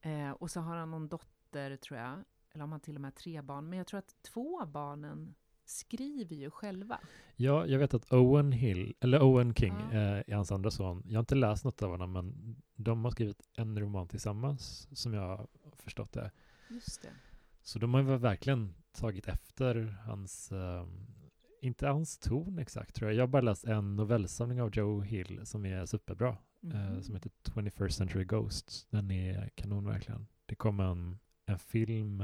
[0.01, 3.11] Eh, och så har han någon dotter tror jag, eller om han till och med
[3.11, 3.69] har tre barn.
[3.69, 5.35] Men jag tror att två av barnen
[5.65, 6.99] skriver ju själva.
[7.35, 9.97] Ja, jag vet att Owen Hill, eller Owen King, Ja.
[9.97, 11.03] eh, är hans andra son.
[11.05, 15.13] Jag har inte läst något av honom, men de har skrivit en roman tillsammans, som
[15.13, 15.47] jag har
[15.77, 16.31] förstått det.
[16.69, 17.09] Just det.
[17.63, 20.85] Så de har ju verkligen tagit efter hans, eh,
[21.61, 23.17] inte hans ton exakt tror jag.
[23.17, 27.03] Jag har bara läst en novellsamling av Joe Hill som är superbra, eh, Mhm.
[27.03, 28.87] som heter 21st Century Ghosts.
[28.89, 30.27] Den är kanon verkligen.
[30.45, 32.23] Det kom en, en film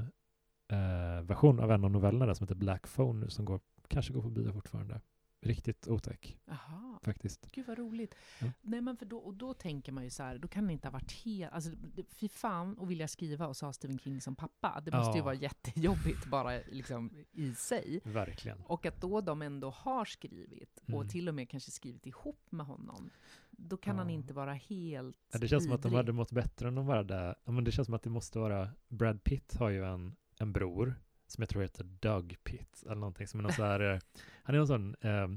[0.71, 4.13] eh, version av en av novellerna där som heter Black Phone nu, som går, kanske
[4.13, 5.01] går på bio fortfarande.
[5.43, 6.99] Riktigt otäck Jaha.
[7.03, 7.49] faktiskt.
[7.51, 8.15] Gud vad roligt.
[8.41, 8.47] Ja.
[8.61, 10.87] Nej, men för då, och då tänker man ju så här, då kan det inte
[10.87, 11.53] ha varit helt...
[11.53, 11.71] Alltså,
[12.09, 14.81] fy fan och vilja skriva och så ha Stephen King som pappa.
[14.85, 15.23] Det måste ju Ja.
[15.25, 18.01] vara jättejobbigt bara liksom i sig.
[18.03, 18.61] Verkligen.
[18.65, 21.07] Och att då de ändå har skrivit, och Mm.
[21.07, 23.09] till och med kanske skrivit ihop med honom,
[23.51, 24.01] då kan Ja.
[24.01, 25.97] han inte vara helt Ja, det känns som att de vidrig.
[25.97, 27.35] hade mått bättre om de var där.
[27.45, 30.95] Men det känns som att det måste vara, Brad Pitt har ju en, en bror
[31.27, 33.99] som jag tror heter Doug Pitt eller någonting som är någon så här, eh,
[34.43, 35.27] han är någon sån eh,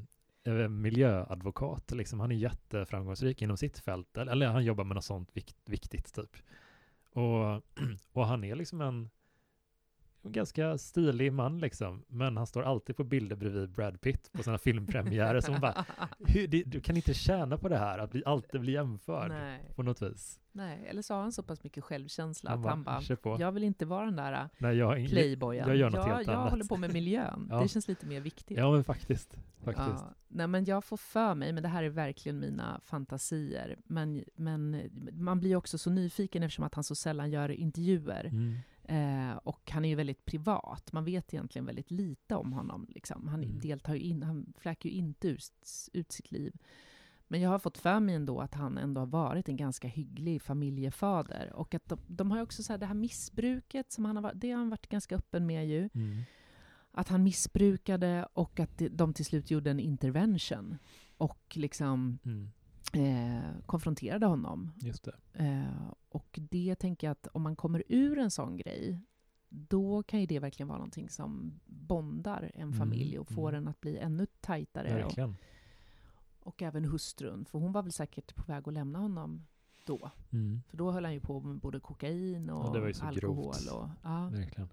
[0.54, 2.20] eh, miljöadvokat liksom.
[2.20, 6.14] Han är jätteframgångsrik inom sitt fält, eller, eller han jobbar med något sånt vikt, viktigt
[6.14, 6.36] typ.
[7.10, 7.62] Och,
[8.12, 9.10] och han är liksom en
[10.32, 14.58] ganska stilig man liksom, men han står alltid på bilder bredvid Brad Pitt på sina
[14.58, 15.84] filmpremiärer som bara,
[16.66, 20.02] du kan inte tjäna på det här, att bli, alltid bli jämförd Nej, på något
[20.02, 20.40] vis.
[20.52, 23.36] nej, eller så har han så pass mycket självkänsla Han att bara, han bara, på.
[23.40, 25.68] jag vill inte vara den där äh, Nej, jag, playboyen.
[25.68, 26.50] jag gör något jag, helt jag annat.
[26.50, 27.46] håller på med miljön.
[27.50, 27.60] Ja.
[27.60, 28.58] Det känns lite mer viktigt.
[28.58, 29.34] Ja, men faktiskt.
[29.64, 29.88] faktiskt.
[29.88, 34.24] Ja, nej, men jag får för mig, men det här är verkligen mina fantasier, men,
[34.34, 38.24] men man blir också så nyfiken eftersom att han så sällan gör intervjuer.
[38.24, 38.54] Mm.
[38.88, 40.92] Eh, och han är ju väldigt privat.
[40.92, 42.86] Man vet egentligen väldigt lite om honom.
[42.90, 43.28] Liksom.
[43.28, 43.60] Han, Mm.
[43.60, 45.52] deltar ju in, han fläker ju inte ut,
[45.92, 46.54] ut sitt liv.
[47.28, 50.42] Men jag har fått för mig ändå att han ändå har varit en ganska hygglig
[50.42, 51.52] familjefader.
[51.52, 54.32] Och att de, de har ju också så här, det här missbruket, som han har,
[54.34, 55.88] det har han varit ganska öppen med ju.
[55.94, 56.22] Mm.
[56.92, 60.78] Att han missbrukade och att de- de till slut gjorde en intervention.
[61.16, 62.50] Och liksom Mm.
[62.96, 64.72] Eh, konfronterade honom.
[64.80, 65.16] Just det.
[65.32, 69.00] Eh, och det tänker jag att om man kommer ur en sån grej,
[69.48, 73.62] då kan ju det verkligen vara någonting som bondar en Mm, familj och får mm.
[73.64, 75.04] den att bli ännu tajtare.
[75.04, 75.18] Och,
[76.40, 79.46] och även hustrun, för hon var väl säkert på väg att lämna honom
[79.84, 80.10] då.
[80.32, 80.62] Mm.
[80.68, 83.14] För då höll han ju på med både kokain och Ja, alkohol.
[83.54, 83.70] grovt.
[83.72, 84.68] Och, ja, Verkligen.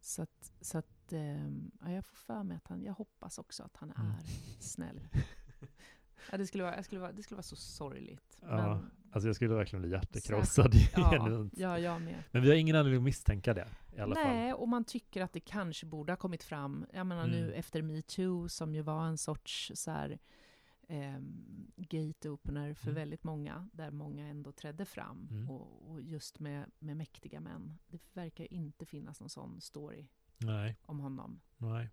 [0.00, 3.62] så att, så att ehm, ja, jag får för mig att han, jag hoppas också
[3.62, 4.12] att han är Mm.
[4.60, 5.00] snäll.
[6.30, 8.38] Ja, det, skulle vara, jag skulle vara, det skulle vara så sorgligt.
[8.40, 8.46] Ja,
[8.76, 12.22] Men, Alltså jag skulle verkligen bli hjärtekrossad ja, ja, jag med.
[12.30, 14.24] Men vi har ingen anledning att misstänka det i alla fall.
[14.24, 16.86] Nej, och man tycker att det kanske borde ha kommit fram.
[16.92, 17.52] Jag menar nu Mm.
[17.58, 20.18] efter metoo, som ju var en sorts så här,
[20.88, 22.94] ehm, gate opener för Mm.
[22.94, 25.28] väldigt många, där många ändå trädde fram.
[25.30, 25.50] Mm.
[25.50, 27.78] Och, och just med, med mäktiga män.
[27.88, 30.08] Det verkar inte finnas någon sån story
[30.38, 31.40] Nej, om honom.
[31.56, 31.90] nej.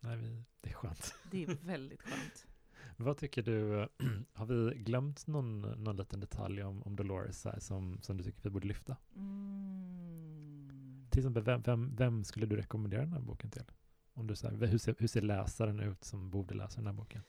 [0.00, 1.14] Nej, vi, det är skönt.
[1.30, 2.46] Det är väldigt skönt.
[3.00, 3.88] Vad tycker du,
[4.32, 8.42] har vi glömt någon, någon liten detalj om, om Dolores här, som, som du tycker
[8.42, 8.96] vi borde lyfta?
[9.16, 11.06] Mm.
[11.10, 13.64] Till exempel, vem, vem, vem skulle du rekommendera den här boken till?
[14.14, 16.94] Om du så här, hur, ser, hur ser läsaren ut som borde läsa den här
[16.94, 17.22] boken?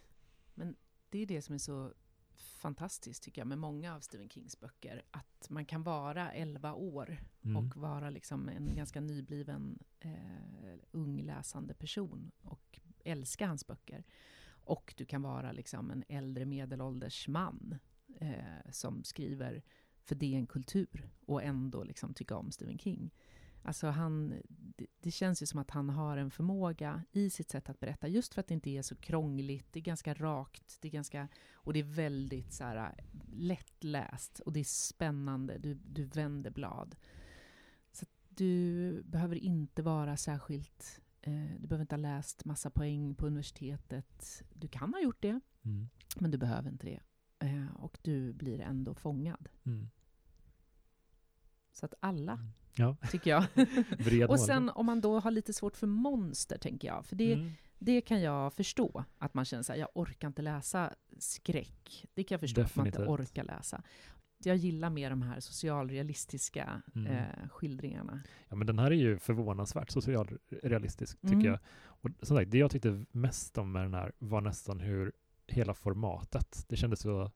[1.09, 1.93] Det är det som är så
[2.35, 5.01] fantastiskt tycker jag med många av Stephen Kings böcker.
[5.11, 7.57] Att man kan vara 11 år Mm.
[7.57, 10.11] och vara liksom en ganska nybliven eh,
[10.91, 14.03] ung läsande person och älska hans böcker.
[14.63, 17.77] Och du kan vara liksom en äldre medelålders man
[18.19, 19.63] eh, som skriver
[20.03, 23.11] för DN Kultur och ändå liksom tycka om Stephen King.
[23.63, 27.69] Alltså han, det, det, känns ju som att han har en förmåga i sitt sätt
[27.69, 30.87] att berätta, just för att det inte är så krångligt, det är ganska rakt, det
[30.87, 32.95] är ganska, och det är väldigt så här,
[33.31, 36.95] lättläst och det är spännande, du, du vänder blad.
[37.91, 41.01] Så du behöver inte vara särskilt,
[41.59, 44.43] du behöver inte ha läst massa poäng på universitetet.
[44.53, 45.89] Du kan ha gjort det, mm.
[46.15, 46.99] men du behöver inte det.
[47.39, 49.49] Eh, och du blir ändå fångad.
[49.65, 49.89] Mm.
[51.73, 52.47] Så att alla, mm.
[52.75, 52.95] ja.
[53.11, 53.45] tycker jag.
[54.29, 57.05] och sen om man då har lite svårt för monster, tänker jag.
[57.05, 57.51] För det, mm.
[57.79, 62.05] det kan jag förstå, att man känner så här, jag orkar inte läsa skräck.
[62.13, 62.95] Det kan jag förstå Definitivt.
[62.95, 63.83] att man inte orkar läsa.
[64.45, 67.07] Jag gillar mer de här socialrealistiska mm.
[67.07, 68.21] eh, skildringarna.
[68.49, 71.45] Ja, men den här är ju förvånansvärt socialrealistisk, tycker mm.
[71.45, 71.59] jag.
[71.83, 75.11] Och som sagt, det jag tyckte mest om med den här var nästan hur
[75.47, 77.31] hela formatet, det kändes så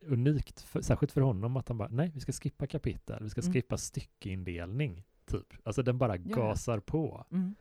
[0.00, 3.40] unikt, för, särskilt för honom, att han bara, nej, vi ska skippa kapitel, vi ska
[3.40, 3.52] mm.
[3.52, 5.46] skippa styckeindelning, typ.
[5.62, 6.36] Alltså den bara ja.
[6.36, 7.26] gasar på.
[7.30, 7.54] Mm.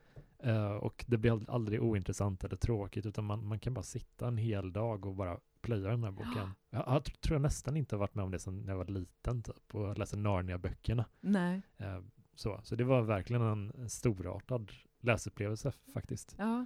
[0.46, 4.38] Uh, och det blir aldrig ointressant eller tråkigt, utan man, man kan bara sitta en
[4.38, 6.50] hel dag och bara plöja den här boken.
[6.70, 9.76] Jag, jag tror jag nästan inte varit med om det sedan jag var liten, typ,
[9.76, 11.06] och läste Narnia-böckerna.
[11.20, 11.62] Nej.
[11.82, 12.00] Uh,
[12.36, 16.36] så, så det var verkligen en, storartad läsupplevelse faktiskt.
[16.38, 16.66] Ja.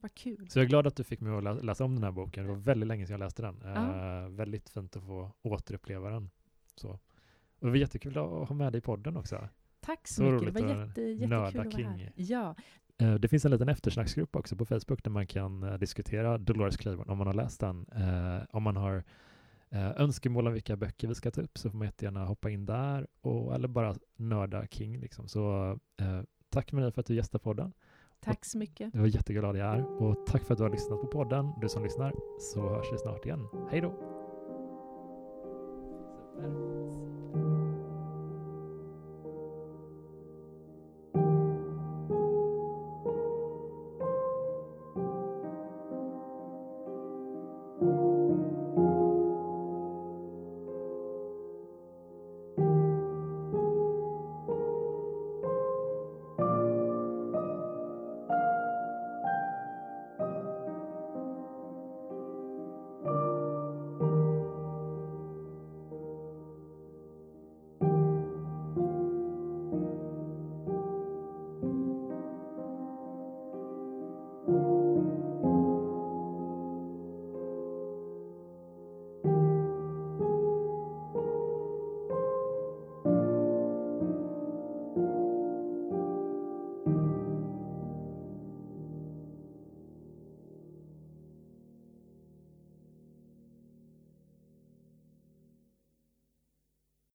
[0.00, 0.50] Vad kul.
[0.50, 2.44] Så jag är glad att du fick mig att lä läsa om den här boken.
[2.44, 3.62] Det var väldigt länge sedan jag läste den.
[3.62, 6.30] Uh, väldigt fint att få återuppleva den.
[6.74, 6.88] Så.
[7.58, 9.48] Och det var jättekul att ha med dig i podden också.
[9.80, 10.54] Tack så, så mycket.
[10.54, 12.12] Det var jätte, jättekul att vara här.
[12.16, 12.54] Ja.
[13.02, 16.76] Uh, det finns en liten eftersnacksgrupp också på Facebook där man kan uh, diskutera Dolores
[16.76, 17.86] Claiborne om man har läst den.
[18.50, 19.04] om man har
[19.96, 23.06] önskemål om vilka böcker vi ska ta upp så får man jättegärna hoppa in där
[23.20, 24.98] och, eller bara nörda King.
[24.98, 25.28] Liksom.
[25.28, 25.78] Så
[26.50, 27.72] tack Maria för att du gästade podden.
[28.20, 28.92] Tack så mycket.
[28.92, 30.02] Det var jätteglad jag är.
[30.02, 31.52] Och tack för att du har lyssnat på podden.
[31.60, 33.46] Du som lyssnar, så hörs vi snart igen.
[33.70, 34.18] Hej då!